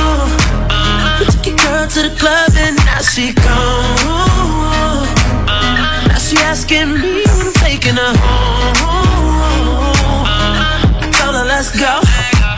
[1.19, 3.99] You took your girl to the club and now she gone.
[6.07, 8.79] Now she asking me when I'm taking her home.
[11.03, 12.04] I her let's go.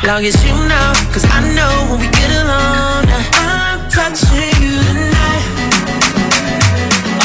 [0.07, 3.11] Long as you know, cause I know when we get along,
[3.43, 5.43] I'm touching you tonight.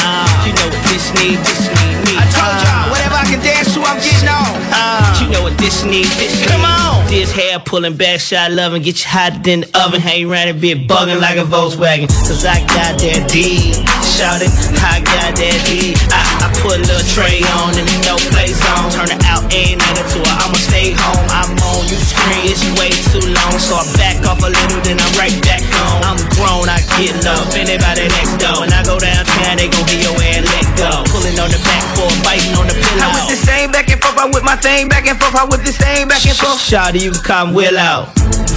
[0.03, 2.19] Ah, you know what this need, this need me.
[2.19, 4.51] I told y'all, whatever I can dance to, I'm getting on.
[4.75, 6.49] Ah, you know what this need, this need.
[6.51, 7.07] Come on.
[7.07, 10.01] This hair pulling back, shot loving, get you hotter than the oven.
[10.01, 12.11] Hang around and be bugging like a Volkswagen.
[12.27, 13.71] Cause I got that D.
[14.03, 14.51] Shout it,
[14.83, 15.95] I got that D.
[16.11, 18.42] I, I put a little tray on and you know play
[18.73, 18.89] zone.
[18.89, 20.35] Turn it out ain't night to it.
[20.41, 21.25] I'ma stay home.
[21.29, 23.55] I'm on, you scream, it's way too long.
[23.59, 26.01] So I back off a little, then I'm right back home.
[26.05, 27.53] I'm grown, I get love.
[27.53, 28.61] Anybody next door.
[28.61, 30.91] When I go downtown, they gon' hear your ass let go.
[31.11, 33.09] Pulling on the backboard, biting on the pillow.
[33.09, 35.45] I whip this thing back and forth, I whip my thing back and forth, I
[35.45, 36.59] whip this thing back and forth.
[36.59, 38.13] Shawty, you can come Will out.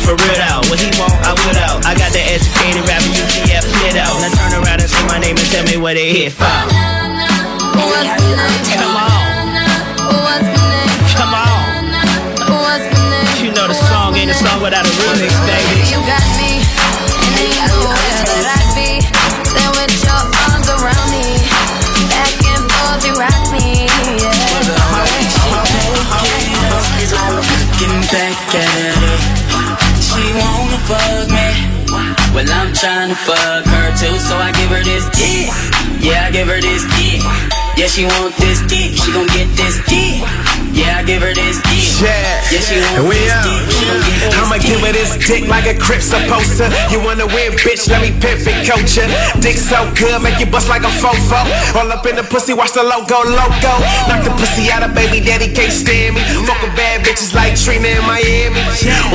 [0.06, 1.82] For real out, what he want, I will out.
[1.84, 4.14] I got the educated rapper, UTF lit out.
[4.22, 6.46] Now turn around and say my name and tell me where they hit from.
[14.56, 15.84] Song ain't a song without a remix, baby.
[15.90, 19.00] You got me, and then you know where that I'd be.
[19.52, 21.36] Then with your arms around me,
[22.08, 23.88] back and forth you rock me.
[27.26, 29.20] Looking back at it,
[30.00, 31.48] she wanna fuck me.
[32.34, 35.48] Well, I'm trying to fuck her too, so I give her this dick.
[36.00, 37.22] Yeah, I give her this dick.
[37.76, 40.45] Yeah, she want this dick, she gon' get this dick.
[40.76, 41.80] Yeah, I give her this dick.
[42.04, 42.12] Yeah,
[42.52, 43.48] Yeah, she and want we this out.
[43.48, 46.68] dick, she gon' get this I'ma give her this dick like a crip supposed to.
[46.92, 47.88] You wanna win, bitch?
[47.88, 49.08] Let me pimp it, coach ya.
[49.40, 51.40] Dick so good, make you bust like a fofo.
[51.72, 53.72] All up in the pussy, watch the logo, logo.
[54.06, 56.20] Knock the pussy out of baby daddy, can't stand me.
[56.44, 58.60] Fuck with bad bitches like Trina in Miami.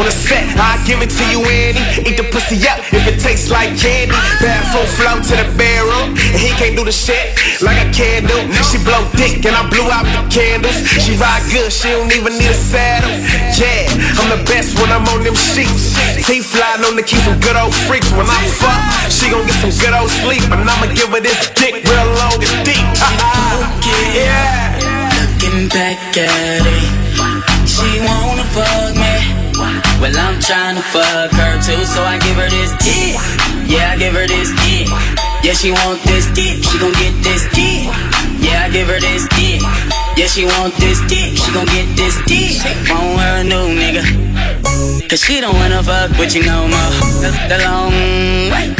[0.01, 2.09] On the set, I give it to you, Annie.
[2.09, 4.09] Eat the pussy up if it tastes like candy.
[4.41, 8.25] Bad full flow to the barrel, and he can't do the shit like I can
[8.25, 8.37] do.
[8.65, 10.73] She blow dick, and I blew out the candles.
[10.97, 13.11] She ride good, she don't even need a saddle.
[13.59, 15.91] Yeah, I'm the best when I'm on them sheets.
[16.23, 18.09] Teeth flying on the keys, some good old freaks.
[18.15, 18.79] When I fuck,
[19.11, 22.39] she gon' get some good old sleep, and I'ma give her this dick real long
[22.39, 22.87] and deep.
[24.15, 24.79] yeah.
[25.19, 26.89] Looking back at it,
[27.67, 29.15] she wanna fuck me.
[29.99, 33.19] Well, I'm trying to fuck her too, so I give her this dick.
[33.67, 34.87] Yeah, I give her this dick.
[35.43, 37.91] Yeah, she want this dick, she gon' get this dick.
[38.39, 39.61] Yeah, I give her this dick.
[40.17, 42.61] Yeah, she want this dick, she gon' get this dick.
[42.89, 44.03] Want her a new nigga.
[45.09, 46.93] Cause she don't wanna fuck with you no more.
[47.23, 47.91] The, the long
[48.51, 48.75] way.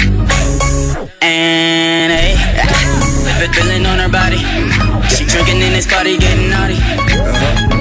[1.22, 4.40] And hey, if feeling on her body.
[5.10, 6.78] She drinking in this party, getting naughty.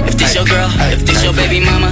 [0.07, 1.91] If this your girl, if this your baby mama,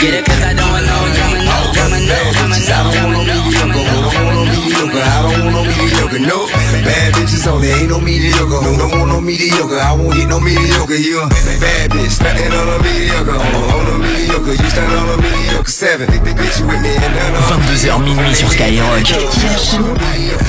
[0.00, 3.36] get it cause I don't want no drama, no drama, no drama, no drama, no
[3.50, 5.02] drama, no drama, no mediocre.
[5.02, 5.75] I don't want no
[6.18, 6.52] mediocre.
[6.52, 7.68] No bad bitches only.
[7.70, 8.60] Ain't no mediocre.
[8.62, 9.78] No, don't want no mediocre.
[9.78, 10.96] I won't get no mediocre.
[10.96, 11.28] You a
[11.60, 13.36] bad bitch standing on a mediocre.
[13.36, 14.54] On, on a mediocre.
[14.56, 16.08] You stand on a mediocre seven.
[16.08, 19.04] Bitch, you with me and none of 22h minuit sur Skyrock.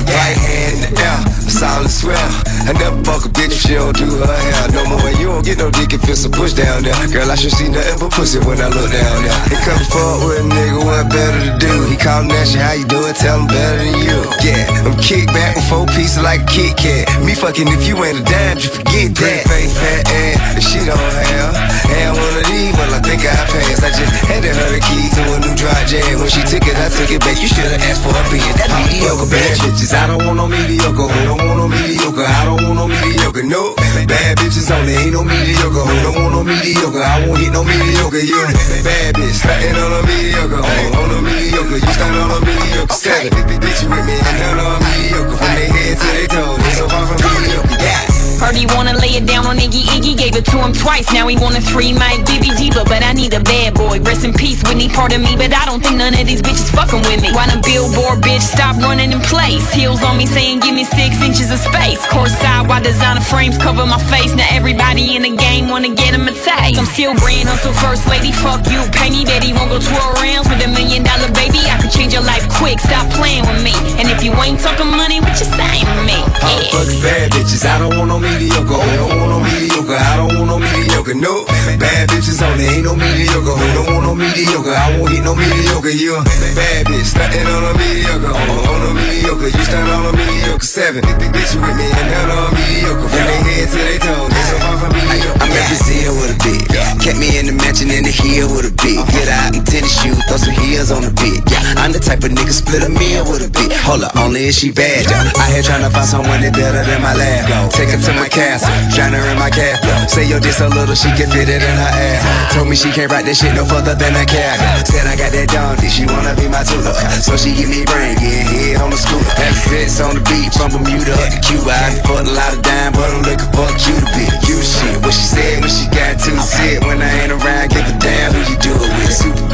[0.07, 2.56] Right hand in the air, a solid swell.
[2.65, 5.11] I never fuck a bitch if she don't do her hair no more.
[5.21, 6.95] You don't get no dick if it's a push down there.
[7.13, 9.39] Girl, I should see nothing but pussy when I look down there.
[9.51, 11.73] He come forward with a nigga, what better to do?
[11.85, 13.13] He call him Nash, how you doing?
[13.13, 14.19] Tell him better than you.
[14.41, 17.05] Yeah, I'm kick back with four pieces like a Kit Kat.
[17.23, 19.41] Me fucking if you ain't a dime, you forget that.
[19.45, 21.76] Face fat ass, and she don't have.
[21.87, 23.83] And one of these, well, I think I passed.
[23.83, 26.19] I just handed her the key to a new dry jam.
[26.19, 27.39] When she took it, I took it back.
[27.39, 28.43] You should've asked for a beer.
[28.59, 29.93] That mediocre bad bitches.
[29.95, 31.07] I don't want no mediocre.
[31.07, 32.27] Who don't want no mediocre?
[32.27, 33.43] I don't want no mediocre.
[33.43, 33.75] No
[34.07, 34.93] bad bitches only.
[34.95, 35.83] Ain't no mediocre.
[35.83, 37.03] Who don't want no mediocre?
[37.03, 38.19] I won't hit no mediocre.
[38.19, 38.35] You
[38.83, 40.61] bad bitch, starting on a mediocre.
[40.61, 42.93] On, on a mediocre, you stand on a mediocre.
[42.93, 45.37] Seven, bitch, you with me and none on mediocre.
[45.37, 47.79] From their head to their toes, they so far from mediocre.
[47.79, 48.06] Yeah.
[48.39, 51.11] Heard he wanna lay it down on Iggy Iggy, gave it to him twice.
[51.11, 53.99] Now he want a three mic BB Diva, but I need a bad boy.
[53.99, 56.69] Rest in peace, Whitney, part of me, but I don't think none of these bitches
[56.69, 57.31] fucking with me.
[57.33, 59.65] Why the billboard bitch stop running in place?
[59.73, 62.05] Heels on me saying give me six inches of space.
[62.07, 62.37] Course
[62.67, 64.35] why designer frames cover my face?
[64.35, 66.77] Now everybody in the game wanna get him a taste.
[66.77, 68.83] I'm still brand hustle first lady, fuck you.
[68.91, 71.63] Pay me that he won't go 12 rounds with a million dollar baby.
[71.65, 73.73] I could change your life quick, stop playing with me.
[73.97, 76.19] And if you ain't talking money, what you saying to me?
[76.43, 77.65] I fuck bad bitches.
[77.65, 78.75] I don't want no mediocre.
[78.75, 79.76] I don't want mediocre.
[79.95, 81.13] I don't want no mediocre.
[81.13, 81.45] mediocre, no.
[81.79, 83.55] Bad bitches only, ain't no mediocre.
[83.55, 84.73] Who don't want no mediocre?
[84.73, 85.93] I won't hit no mediocre.
[85.93, 86.19] You
[86.55, 88.33] bad bitch, stunting on a mediocre.
[88.33, 90.65] On, on a mediocre, you stand on a mediocre.
[90.65, 93.07] Seven, bitch, with me and none on mediocre.
[93.07, 95.39] From their head to their toes, they so far from mediocre.
[95.39, 96.67] I'm at Brazil with a bitch.
[96.99, 99.03] Kept me in the mansion in the hill with a bitch.
[99.13, 101.39] Get out in tennis shoes, throw some heels on the bitch.
[101.47, 103.71] Yeah, I'm the type of nigga split a meal with a bitch.
[103.87, 105.31] Hold up, only if she bad, yeah.
[105.39, 107.71] I here tryna find someone that better than my lab.
[107.71, 109.76] Take her to my castle, drown her in my cap.
[110.07, 112.53] Say yo, this a little, she can fit it in her ass.
[112.53, 114.57] Told me she can't ride that shit no further than a cab.
[114.87, 116.95] Said I got that donkey, she wanna be my tutor.
[117.21, 119.29] So she give me brain, get head on the scooter.
[119.37, 121.69] Access on the beat, from Bermuda up to Cuba.
[121.69, 124.25] I fucked a lot of dime, but I'm looking for you to be.
[124.47, 126.81] You shit, what she said when she got to sit.
[126.87, 128.86] When I ain't around, give a damn who you do it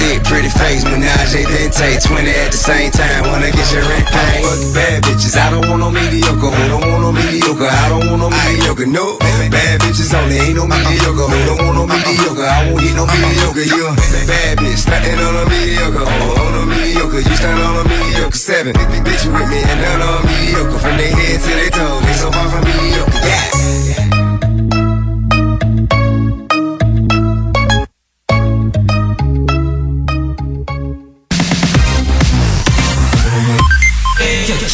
[0.04, 1.88] thick, pretty face, menage a dente.
[2.04, 4.44] 20 at the same time, wanna get your rent paid.
[4.44, 6.52] Fuck bad bitches, I don't want no mediocre.
[6.52, 7.70] Who don't want no mediocre?
[7.70, 9.18] I don't want no mediocre, no.
[9.52, 11.28] Bad bitches only, ain't no mediocre.
[11.32, 12.44] Who don't want no mediocre?
[12.44, 13.64] I won't hit no mediocre.
[13.64, 13.94] You a
[14.28, 16.04] bad bitch, stunting on a mediocre.
[16.04, 18.38] Oh, on a mediocre, you stand on a mediocre.
[18.38, 20.80] Seven, bitch, you with me and none on mediocre.
[20.84, 23.24] From their head to their toes, they so far from mediocre.
[23.24, 23.53] Yeah.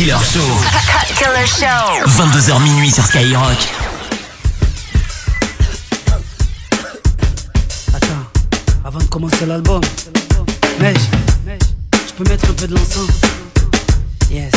[0.09, 0.41] Killer Show.
[0.89, 2.03] Cut Killer Show.
[2.17, 3.57] 22h minuit sur Skyrock.
[8.83, 9.81] Avant de commencer l'album,
[10.79, 10.97] Neige,
[11.93, 13.07] je peux mettre un peu de l'encens?
[14.31, 14.51] Yes.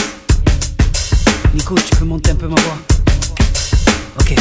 [1.53, 2.79] Nico, tu peux monter un peu ma voix?
[4.21, 4.35] Ok.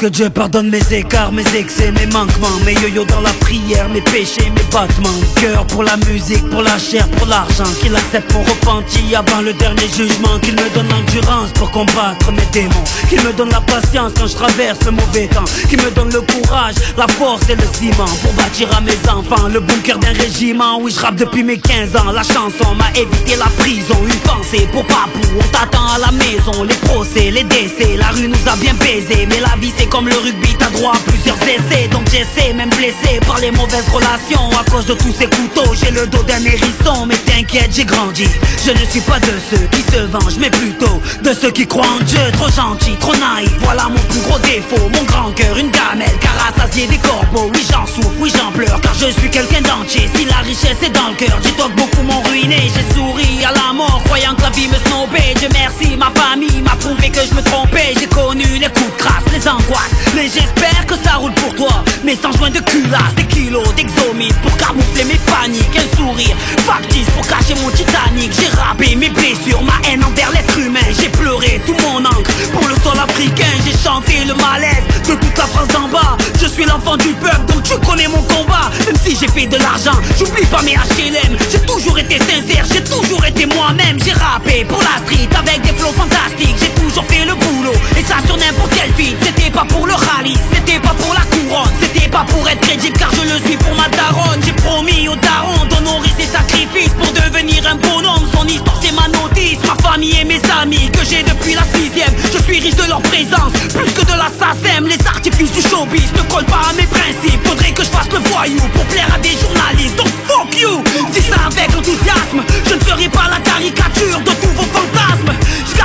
[0.00, 4.00] Que Dieu pardonne mes écarts, mes excès, mes manquements Mes yo-yo dans la prière, mes
[4.00, 5.10] péchés, mes battements.
[5.38, 9.52] Cœur pour la musique, pour la chair, pour l'argent Qu'il accepte mon repenti avant le
[9.52, 14.12] dernier jugement Qu'il me donne l'endurance pour combattre mes démons Qu'il me donne la patience
[14.18, 17.64] quand je traverse le mauvais temps Qu'il me donne le courage, la force et le
[17.74, 21.58] ciment Pour bâtir à mes enfants le bunker d'un régiment Oui je rappe depuis mes
[21.58, 25.98] 15 ans, la chanson m'a évité la prison Une pensée pour Papou, on t'attend à
[25.98, 29.72] la maison Les procès, les décès, la rue nous a bien baisé Mais la vie
[29.76, 31.88] c'est comme le rugby, t'as droit à plusieurs essais.
[31.88, 34.48] Donc j'essaie, même blessé par les mauvaises relations.
[34.58, 37.06] À cause de tous ces couteaux, j'ai le dos d'un hérisson.
[37.06, 38.26] Mais t'inquiète, j'ai grandi.
[38.64, 41.86] Je ne suis pas de ceux qui se vengent Mais plutôt de ceux qui croient
[42.00, 42.20] en Dieu.
[42.32, 44.88] Trop gentil, trop naïf, voilà mon plus gros défaut.
[44.94, 47.50] Mon grand cœur, une gamelle, car rassasié des corbeaux.
[47.52, 50.08] Oui j'en souffre, oui j'en pleure, car je suis quelqu'un d'entier.
[50.14, 52.70] Si la richesse est dans le cœur, j'ai que beaucoup m'ont ruiné.
[52.74, 55.34] J'ai souri à la mort, croyant que la vie me snobait.
[55.36, 57.94] Dieu merci, ma famille m'a prouvé que je me trompais.
[57.98, 59.79] J'ai connu les coups de crasse, les angoisses
[60.14, 61.84] mais j'espère que ça roule pour toi.
[62.04, 66.36] Mais sans joint de culasse, des kilos d'exomite Pour camoufler mes paniques, un sourire
[66.66, 68.32] factice Pour cacher mon Titanic.
[68.32, 70.80] J'ai rappé mes blessures, ma haine envers l'être humain.
[70.98, 73.52] J'ai pleuré tout mon encre pour le sol africain.
[73.64, 76.16] J'ai chanté le malaise de toute la France d'en bas.
[76.40, 78.70] Je suis l'enfant du peuple donc tu connais mon combat.
[78.86, 82.82] Même si j'ai fait de l'argent, j'oublie pas mes HLM J'ai toujours été sincère, j'ai
[82.82, 83.98] toujours été moi-même.
[84.04, 86.56] J'ai rappé pour la street avec des flots fantastiques.
[86.60, 89.94] J'ai toujours fait le boulot et ça sur n'importe quel feed C'était pas pour le
[89.94, 93.56] rallye, c'était pas pour la couronne C'était pas pour être crédible car je le suis
[93.56, 94.40] pour ma daronne.
[94.44, 99.08] J'ai promis aux darons d'honorer ses sacrifices Pour devenir un bonhomme, son histoire c'est ma
[99.08, 99.58] notice.
[99.66, 102.12] Ma famille et mes amis que j'ai depuis la sixième.
[102.32, 104.86] Je suis riche de leur présence, plus que de la SACEM.
[104.86, 107.40] Les artifices du showbiz ne collent pas à mes principes.
[107.46, 109.96] Faudrait que je fasse le voyou pour plaire à des journalistes.
[109.96, 110.82] Donc fuck you,
[111.12, 112.42] dis ça avec enthousiasme.
[112.68, 115.34] Je ne serai pas la caricature de tous vos fantasmes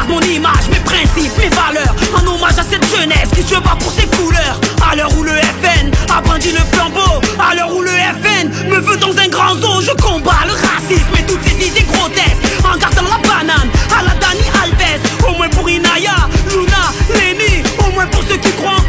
[0.07, 1.95] mon image, mes principes, mes valeurs.
[2.15, 4.59] En hommage à cette jeunesse qui se bat pour ses couleurs.
[4.91, 8.80] À l'heure où le FN a brandi le flambeau À l'heure où le FN me
[8.80, 12.45] veut dans un grand zoo Je combats le racisme et toutes ces idées grotesques.
[12.63, 15.01] En gardant la banane à la Dani Alves.
[15.27, 16.15] Au moins pour Inaya,
[16.49, 18.85] Luna, Lenny Au moins pour ceux qui croient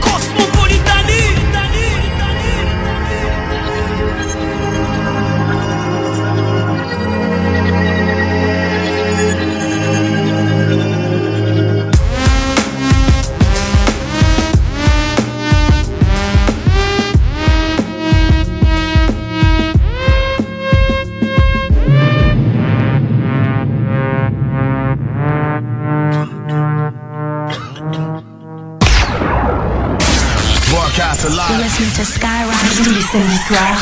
[32.06, 33.80] Skyrock tous les samedis soirs.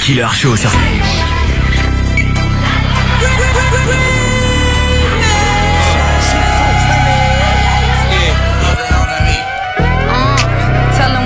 [0.00, 0.78] Killer Show sur them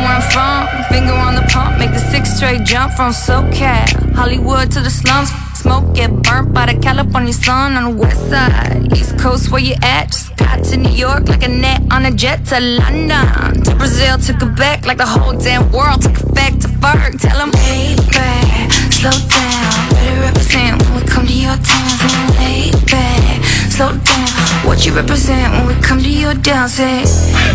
[0.01, 0.67] where I'm from.
[0.89, 4.15] Finger on the pump, make the six straight jump from SoCal.
[4.15, 5.31] Hollywood to the slums.
[5.55, 8.97] Smoke get burnt by the California sun on the west side.
[8.97, 10.11] East Coast, where you at?
[10.11, 13.63] Just got to New York like a net on a jet to London.
[13.65, 17.21] To Brazil, to Quebec, like the whole damn world took effect to Ferg.
[17.21, 19.73] Tell them, hey, back, slow down.
[19.91, 21.89] Better represent when we come to your town.
[22.01, 24.29] Say, hey, back, slow down.
[24.67, 26.69] What you represent when we come to your down?
[26.69, 27.05] Say,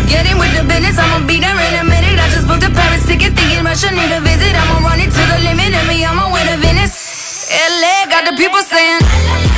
[0.06, 2.18] get in with the business, I'ma be there in a minute.
[2.18, 4.54] I just booked a Paris ticket, thinking Russia need a visit.
[4.54, 7.50] I'ma run it to the limit, and me on my way to Venice.
[7.50, 9.51] LA got the people saying,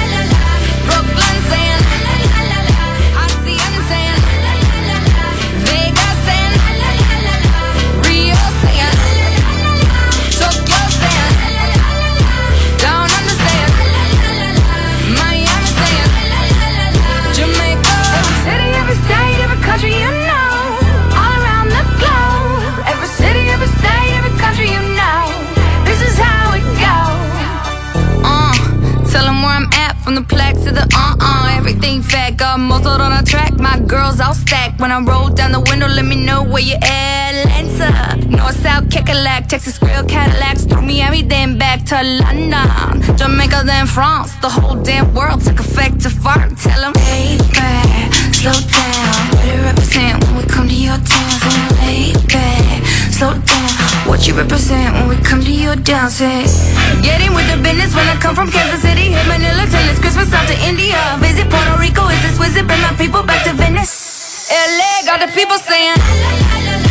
[31.85, 33.59] Everything fat, got muzzled on a track.
[33.59, 34.81] My girls all stacked.
[34.81, 37.15] When I roll down the window, let me know where you at.
[37.45, 40.65] Atlanta, North, South, Kekalak, Texas, Grill, Cadillacs.
[40.65, 43.17] Through Miami, then back to London.
[43.19, 44.35] Jamaica, then France.
[44.37, 46.57] The whole damn world took effect to fart.
[46.57, 49.29] Tell them, hey, back, slow down.
[49.29, 51.31] What Better represent when we come to your town.
[51.45, 52.74] Say, hey, back,
[53.15, 53.71] slow down.
[54.11, 58.07] What you represent when we come to your dance get in with the business when
[58.11, 59.15] I come from Kansas City.
[59.15, 60.99] Hit Manila till it's Christmas out to India.
[61.23, 62.67] Visit Puerto Rico, is this visit?
[62.67, 64.51] Bring my people back to Venice.
[64.51, 66.84] LA got the people saying, Moscow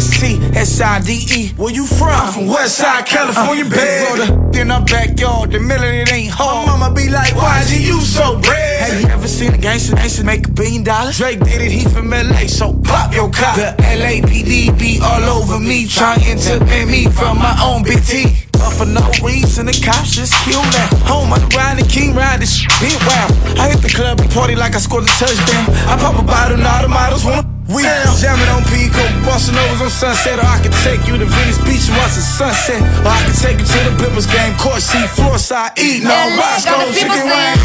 [0.00, 1.52] W-E-S-T-S-I-D-E.
[1.60, 2.08] Where you from?
[2.08, 4.04] I'm from Westside, California, uh, baby.
[4.08, 6.66] Roll the in our backyard, the million it ain't hard.
[6.66, 8.80] My mama be like, why is you so red?
[8.80, 11.18] Have you ever seen a gangster, gangster make a billion dollars?
[11.18, 13.56] Drake did it, he from LA, so pop your cop.
[13.56, 18.24] The LAPD be all over me, trying to ban me from my own big T.
[18.52, 20.88] But for no reason, the cops just kill that.
[21.04, 23.32] Home, I'm riding the king, ride this shit wild.
[23.60, 25.68] I hit the club and party like I scored a touchdown.
[25.92, 27.82] I pop a bottle, and all the models wanna we
[28.18, 31.86] jamming on Pico, busting overs on Sunset, or I can take you to Venice Beach
[31.86, 35.08] and watch the sunset, or I can take you to the Clippers game, court seat,
[35.10, 37.62] floor side, eating all LA Roscoe chicken wings.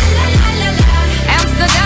[1.26, 1.85] Amsterdam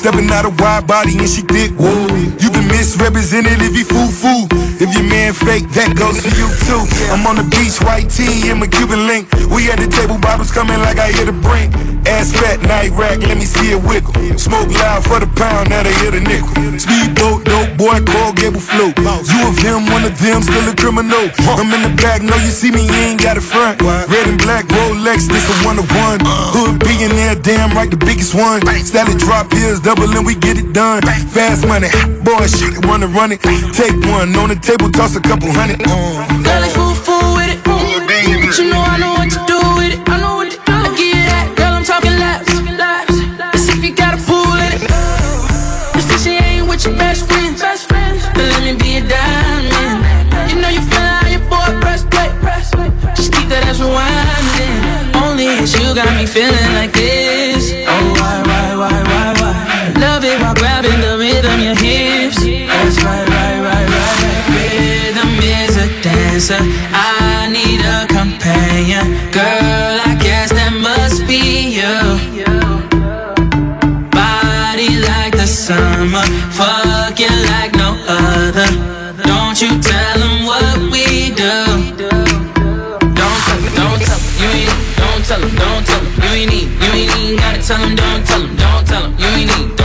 [0.00, 1.72] Stepping out a wide body and she thick.
[1.72, 2.06] Whoa.
[2.40, 4.49] You been misrepresented if you foo foo.
[4.80, 6.80] If your man fake, that goes for you too.
[7.12, 9.28] I'm on the beach, white tee in my Cuban link.
[9.52, 11.76] We at the table, bottles coming like I hit a brink.
[12.08, 14.16] Ass fat, night rack, let me see it wiggle.
[14.40, 16.56] Smoke loud for the pound, now they hit a nickel.
[16.80, 18.88] Speedboat, dope boy, Coral Gable flu.
[18.96, 21.28] You of him, one of them, still a criminal.
[21.60, 23.84] I'm in the back, know you see me, you ain't got a front.
[23.84, 26.24] Red and black Rolex, this a one of one.
[26.56, 28.64] Hood billionaire, damn right, the biggest one.
[28.80, 31.04] Style drop pills, double and we get it done.
[31.36, 31.92] Fast money,
[32.24, 33.44] boy, shit, it, wanna run it.
[33.76, 35.82] Take one on the table, toss a couple hundred.
[35.82, 35.90] Uh.
[36.46, 37.58] Girl, like fool, fool with it.
[37.64, 40.00] But you know I know what to do with it.
[40.06, 40.72] I know what to do.
[40.86, 41.74] I give you that, girl.
[41.74, 42.50] I'm talking laps.
[43.38, 44.82] Let's see if you got a pool in it.
[45.96, 47.58] You see she ain't with your best friends.
[48.36, 49.98] Then let me be a diamond.
[50.50, 52.30] You know you feel how your boy press play.
[53.18, 55.18] Just keep that ass rewinding.
[55.18, 57.39] Only it's you got me feeling like this.
[66.40, 66.58] A dancer.
[66.92, 69.30] I need a companion.
[69.32, 71.96] Girl, I guess that must be you.
[74.10, 78.68] Body like the summer, fucking like no other.
[79.24, 81.64] Don't you tell them what we do.
[83.14, 86.30] Don't tell them, don't tell them, you ain't, don't tell them, don't tell them, you
[86.40, 89.26] ain't need, you ain't even gotta tell them, don't tell them, don't tell them, you
[89.26, 89.79] ain't need,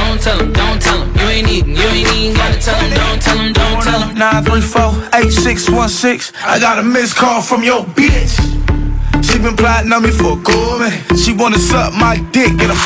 [4.32, 6.34] 934-8616.
[6.44, 8.36] I got a missed call from your bitch.
[9.24, 11.20] She been plotting on me for a good minute.
[11.20, 12.78] She wanna suck my dick and I'm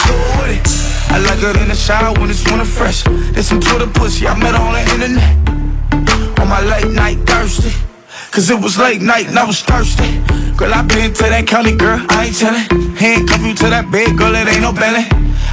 [0.42, 0.68] with it.
[1.10, 3.04] I like her in the shower when it's winter fresh.
[3.04, 5.38] There's some Twitter pussy, I met on the internet.
[6.40, 7.72] On my late night thirsty.
[8.32, 10.22] Cause it was late night and I was thirsty.
[10.54, 12.94] Girl, I been to that county, girl, I ain't tellin'.
[12.94, 15.02] Handcuff you to that bed, girl, it ain't no belly.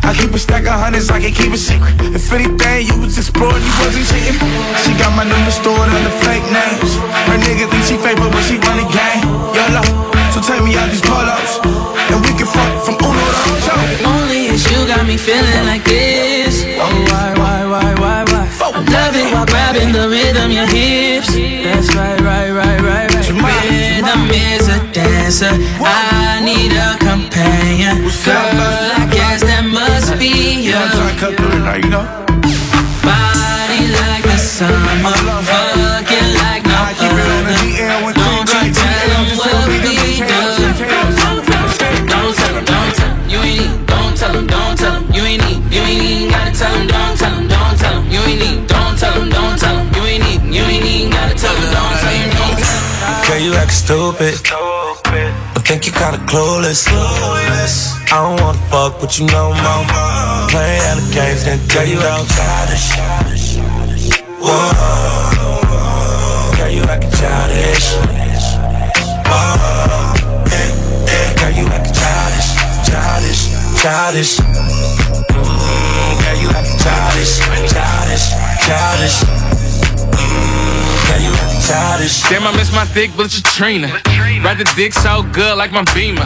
[0.05, 1.97] I keep a stack of hundreds, I can keep a secret.
[2.12, 4.39] If anything, you was exploring, you wasn't cheating.
[4.85, 7.01] She got my number stored under fake names.
[7.27, 9.24] Her nigga think she favorite when she run the game.
[9.57, 9.82] YOLO,
[10.36, 11.65] so take me out these polos.
[12.12, 13.74] And we can fuck from Uno to Ocho.
[14.05, 16.62] Only it's you got me feeling like this.
[16.77, 18.44] Oh, why, why, why, why, why?
[18.53, 21.15] I love it while grabbing the rhythm, your hips.
[25.27, 25.51] A dancer.
[25.81, 28.07] I need a companion.
[28.24, 28.39] Girl,
[28.94, 30.73] I guess that must be you.
[33.03, 34.97] Body like the summer,
[35.43, 37.59] fucking like no other.
[38.15, 39.94] Don't you tell them what we do.
[41.27, 42.27] Don't
[42.66, 42.98] don't
[43.28, 43.86] you ain't need.
[43.86, 45.61] Don't don't you ain't need.
[45.73, 48.66] You ain't gotta don't don't you ain't need.
[48.69, 49.66] Don't don't
[49.97, 50.55] you ain't need.
[50.55, 52.57] You ain't gotta don't don't.
[53.27, 54.76] Girl, you act stupid.
[55.66, 56.86] Think you kinda clueless.
[56.86, 57.90] clueless.
[58.12, 60.48] I don't wanna fuck with you no more.
[60.48, 62.94] Playing the games, then tell you out childish.
[64.38, 64.70] Whoa.
[66.56, 67.86] Girl, you acting childish.
[69.26, 69.59] Whoa.
[70.52, 70.70] Yeah,
[71.10, 71.34] yeah.
[71.34, 72.48] Girl, you acting childish,
[72.86, 73.43] childish,
[73.82, 74.38] childish.
[75.34, 77.40] Mm, girl, you acting childish,
[77.72, 78.26] childish,
[78.66, 79.45] childish.
[81.66, 83.88] Damn, I miss my thick bitch Trina.
[83.88, 86.22] Ride the dick so good like my beamer.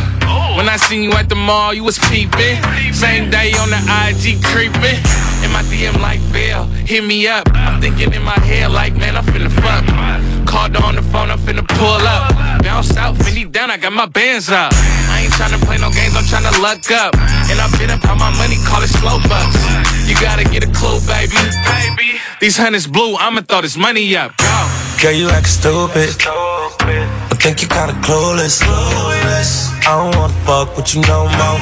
[0.52, 2.60] When I seen you at the mall, you was peeping.
[2.92, 5.00] Same day on the IG creeping.
[5.40, 7.48] In my DM like Phil, hit me up.
[7.54, 9.80] I'm thinking in my head like, man, I'm finna fuck.
[10.46, 12.36] Called her on the phone, I'm finna pull up.
[12.62, 14.72] Bounce out, Fendi down, I got my bands up.
[14.74, 17.14] I ain't tryna play no games, I'm tryna luck up.
[17.48, 19.56] And I've been up on my money, call it slow bucks.
[20.06, 21.32] You gotta get a clue, baby.
[21.64, 24.36] Baby, these hundreds blue, I'ma throw this money up.
[24.36, 24.79] Go.
[25.00, 26.14] Girl, you act stupid.
[26.20, 28.60] I think you kinda clueless.
[28.60, 31.58] I don't wanna fuck with you no more.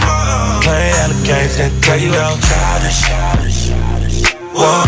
[0.62, 3.00] Playing hella games, then tell you out childish.
[4.58, 4.82] Whoa.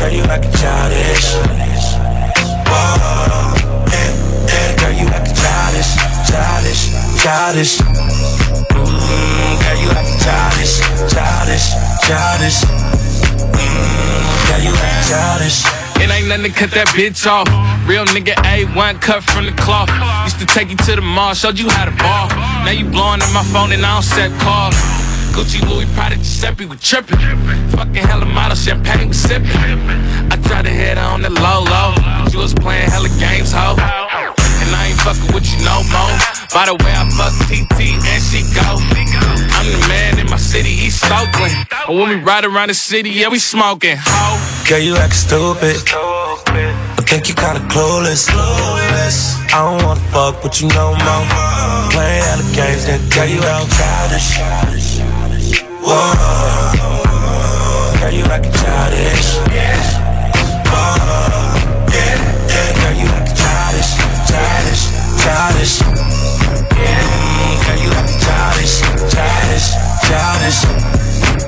[0.00, 1.38] Girl, you acting childish.
[2.66, 2.98] Whoa.
[4.80, 5.90] Girl, you acting childish,
[6.26, 6.82] childish,
[7.22, 7.78] childish.
[8.74, 10.82] Mm, girl, you acting childish,
[11.14, 11.66] childish,
[12.02, 12.58] childish.
[13.54, 15.75] Mm, girl, you acting childish.
[16.06, 17.50] It ain't nothing to cut that bitch off.
[17.88, 19.90] Real nigga A1 cut from the cloth.
[20.22, 22.28] Used to take you to the mall, showed you how to ball.
[22.62, 24.76] Now you blowing up my phone and I don't set calls.
[25.34, 27.18] Gucci, Louis, Prada, Giuseppe, we trippin'.
[27.74, 29.50] Fucking hella model, champagne, we sippin'.
[30.30, 31.92] I tried to hit on the low low,
[32.22, 34.05] but you was playing hella games, ho.
[35.06, 36.18] Fucking with you no more.
[36.50, 38.74] By the way, I fuck TT and she go.
[39.54, 41.54] I'm the man in my city, East Oakland.
[41.86, 44.66] And when we ride around the city, yeah, we smoking, ho.
[44.68, 45.76] Girl, you act stupid.
[45.86, 48.26] I think you kinda clueless.
[48.34, 51.90] I don't wanna fuck with you no more.
[51.94, 54.38] Playing hella games, then tell you out childish.
[55.86, 56.14] Whoa.
[58.00, 60.05] Girl, you acting childish.
[65.26, 65.82] Childish.
[65.82, 68.74] Mm, girl, you acting childish,
[69.10, 69.66] childish,
[70.06, 70.60] childish.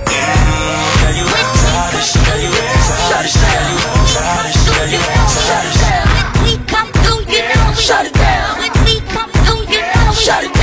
[0.02, 0.34] Mm,
[0.98, 5.42] girl, you acting childish, girl, you acting childish, girl, you acting childish, girl, you acting
[5.46, 5.78] childish.
[6.42, 8.58] We come through, you know we shut it down.
[8.58, 10.57] When we come through, you know we shut it down.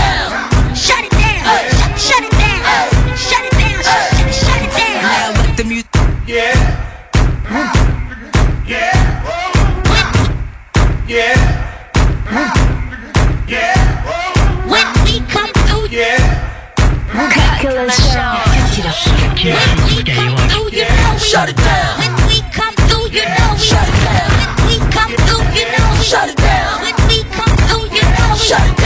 [19.45, 21.19] shit from a scale up.
[21.19, 21.99] Shut it down.
[21.99, 24.29] When we come through, you know we shut it down.
[24.37, 26.81] When we come through, you know we shut it down.
[26.81, 28.84] When we come through, you know we shut it down.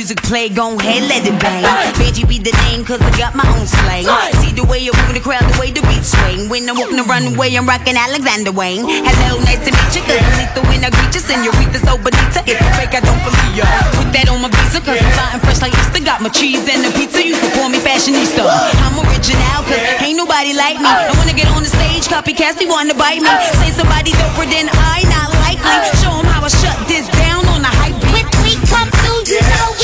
[0.00, 1.60] Play, gon' head, let it bang.
[2.00, 4.08] Benji be the name, cause I got my own slang.
[4.40, 6.48] See the way you move the crowd, the way the beat swing.
[6.48, 8.88] When I'm walking the runway, I'm rocking Alexander Wang.
[8.88, 11.20] Hello, nice to meet you, cause lethal when I greet you.
[11.20, 12.40] Senorita, so bonita.
[12.48, 13.68] If you fake, I don't believe ya.
[13.92, 16.00] Put that on my visa, cause I'm fine fresh like Easter.
[16.00, 18.40] Got my cheese and the pizza, you can call me fashionista.
[18.40, 20.88] I'm original, cause ain't nobody like me.
[20.88, 23.28] I wanna get on the stage, copycats, they wanna bite me.
[23.60, 25.76] Say somebody doper than I, not likely.
[26.00, 26.50] Show 'em how I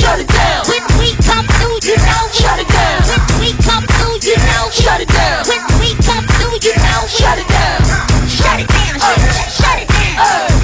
[0.06, 0.62] shut it down.
[0.70, 3.02] When we come through, you know, shut it down.
[3.10, 5.42] When we come through, you know, shut it down.
[5.50, 7.82] When we come through, you know, shut it down.
[8.28, 9.18] Shut it down, shut,
[9.50, 10.16] shut, it down.
[10.30, 10.55] Shut it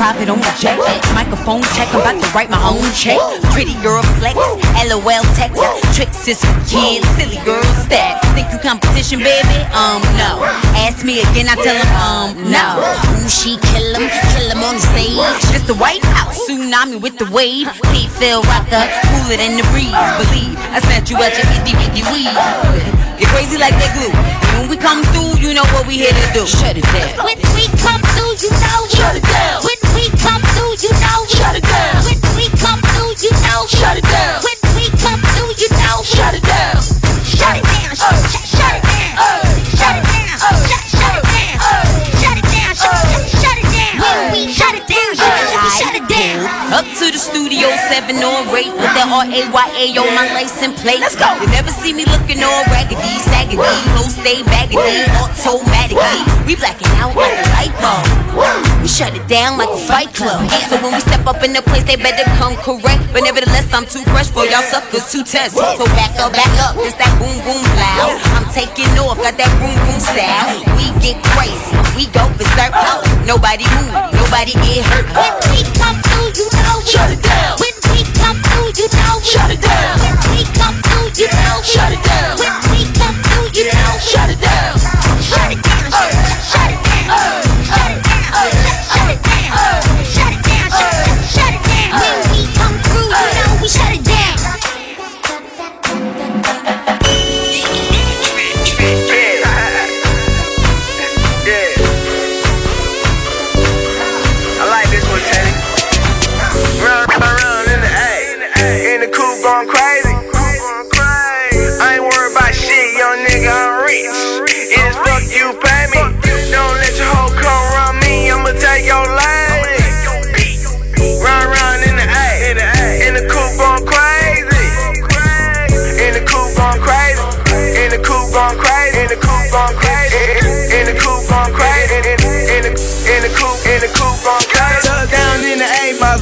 [0.00, 0.80] profit on the check.
[1.12, 3.20] Microphone check, I'm about to write my own check.
[3.52, 4.32] Pretty girl flex,
[4.88, 5.60] LOL text.
[5.92, 8.16] Tricks is for kids, silly girl stat.
[8.32, 9.60] Think you competition, baby?
[9.76, 10.40] Um, no.
[10.88, 12.80] Ask me again, I tell him, um, no.
[12.80, 15.20] Ooh, she kill him, kill him on the stage.
[15.52, 17.68] It's the White House, tsunami with the wave.
[17.92, 19.92] Pete Phil rocker, cooler than the breeze.
[20.16, 22.32] Believe, I sent you at your itty bitty weed.
[23.20, 24.16] Get crazy like that glue.
[24.56, 26.48] When we come through, you know what we here to do.
[26.48, 27.20] Shut it down.
[27.20, 28.88] When we come through, you know.
[28.88, 29.60] Shut it down.
[29.60, 31.28] When we come through, you know.
[31.28, 32.00] Shut it down.
[32.08, 33.68] When we come through, you know.
[33.68, 34.40] Shut it down.
[34.40, 36.00] When we come through, you know.
[36.00, 36.80] Shut it down.
[37.28, 37.92] Shut it down.
[37.92, 39.20] Shut, shut, shut it down.
[39.76, 40.40] Shut it down.
[40.40, 41.60] Shut, shut it down.
[42.16, 42.72] Shut it down.
[42.72, 44.00] Shut, shut, shut it down.
[44.00, 46.48] When we shut it down, you know we shut it down.
[46.72, 47.49] Up to the studio,
[47.92, 51.00] seven on rate with the R A Y A on my license plate.
[51.00, 51.28] Let's go.
[51.40, 53.60] You never see me looking all raggedy, saggedy,
[53.92, 56.24] no stay baggedy, automatically.
[56.48, 58.08] We blacking out like a light bulb.
[58.80, 60.48] We shut it down like a fight club.
[60.72, 63.04] So when we step up in the place, they better come correct.
[63.12, 65.56] But nevertheless, I'm too fresh for y'all suckers to test.
[65.56, 68.16] So back up, back up, it's that boom boom loud.
[68.40, 70.48] I'm taking off, got that boom boom style.
[70.80, 72.72] We get crazy, we go berserk.
[73.28, 75.06] Nobody move, nobody get hurt.
[75.12, 76.80] When we come through, you know.
[76.80, 77.49] Shut it down.
[79.22, 79.62] Shut it
[81.32, 81.62] down.
[81.62, 84.00] Shut it down.
[84.00, 84.79] Shut it down.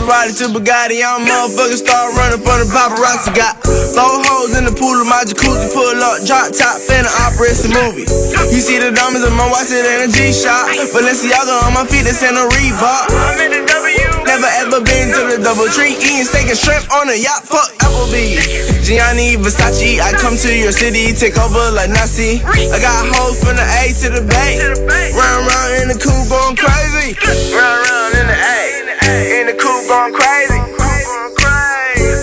[0.08, 1.04] Maserati to Bugatti.
[1.04, 3.28] I'm a motherfucker start running from the paparazzi.
[3.36, 5.68] Got four holes in the pool of my jacuzzi.
[5.68, 8.08] Pull up, drop top, finna operate the movie.
[8.48, 10.96] You see the diamonds in my watch, it ain't a G-Shock.
[10.96, 13.12] Balenciaga on my feet, it's in a Reebok.
[13.12, 14.24] I'm in the W.
[14.24, 15.92] Never ever been to the double tree.
[16.00, 18.80] Eating steak and shrimp on a yacht, fuck Applebee's.
[18.88, 22.40] Gianni Versace, I come to your city, take over like Nazi.
[22.48, 24.56] I got hoes from the A to the Bay.
[25.12, 27.12] Round, round in the coupe going crazy.
[27.52, 29.37] Round, round in the A.
[29.58, 30.60] Coupe going crazy.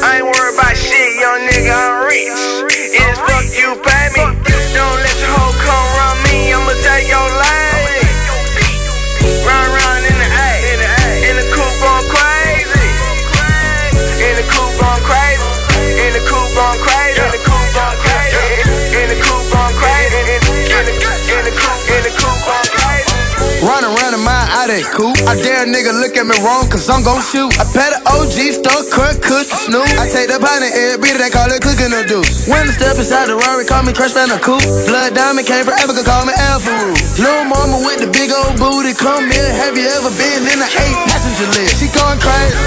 [0.03, 2.54] I ain't worried about shit, young nigga, I'm rich.
[24.75, 25.15] In my that coupe.
[25.23, 27.47] I dare a nigga look at me wrong, cause I'm gon' shoot.
[27.55, 29.87] I pet an OG, stuck, crunk, kush, snoop.
[29.95, 32.43] I take the pint of every they call it cooking the deuce.
[32.43, 34.59] When I step inside the Rari, call me Crash Bandicoot.
[34.91, 36.91] Blood diamond came forever, could call me Alpha Roo.
[37.23, 39.47] Lil' mama with the big old booty, come here.
[39.63, 41.79] Have you ever been in the eight passenger list?
[41.79, 42.59] She going crazy.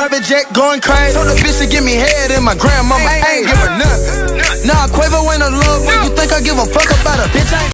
[0.00, 1.12] Private jet going crazy.
[1.12, 3.04] Told the bitch to give me head in my grandmama.
[3.04, 4.40] I ain't give her nothing.
[4.64, 7.52] Nah, Quavo ain't a love, but you think I give a fuck about a bitch?
[7.52, 7.68] I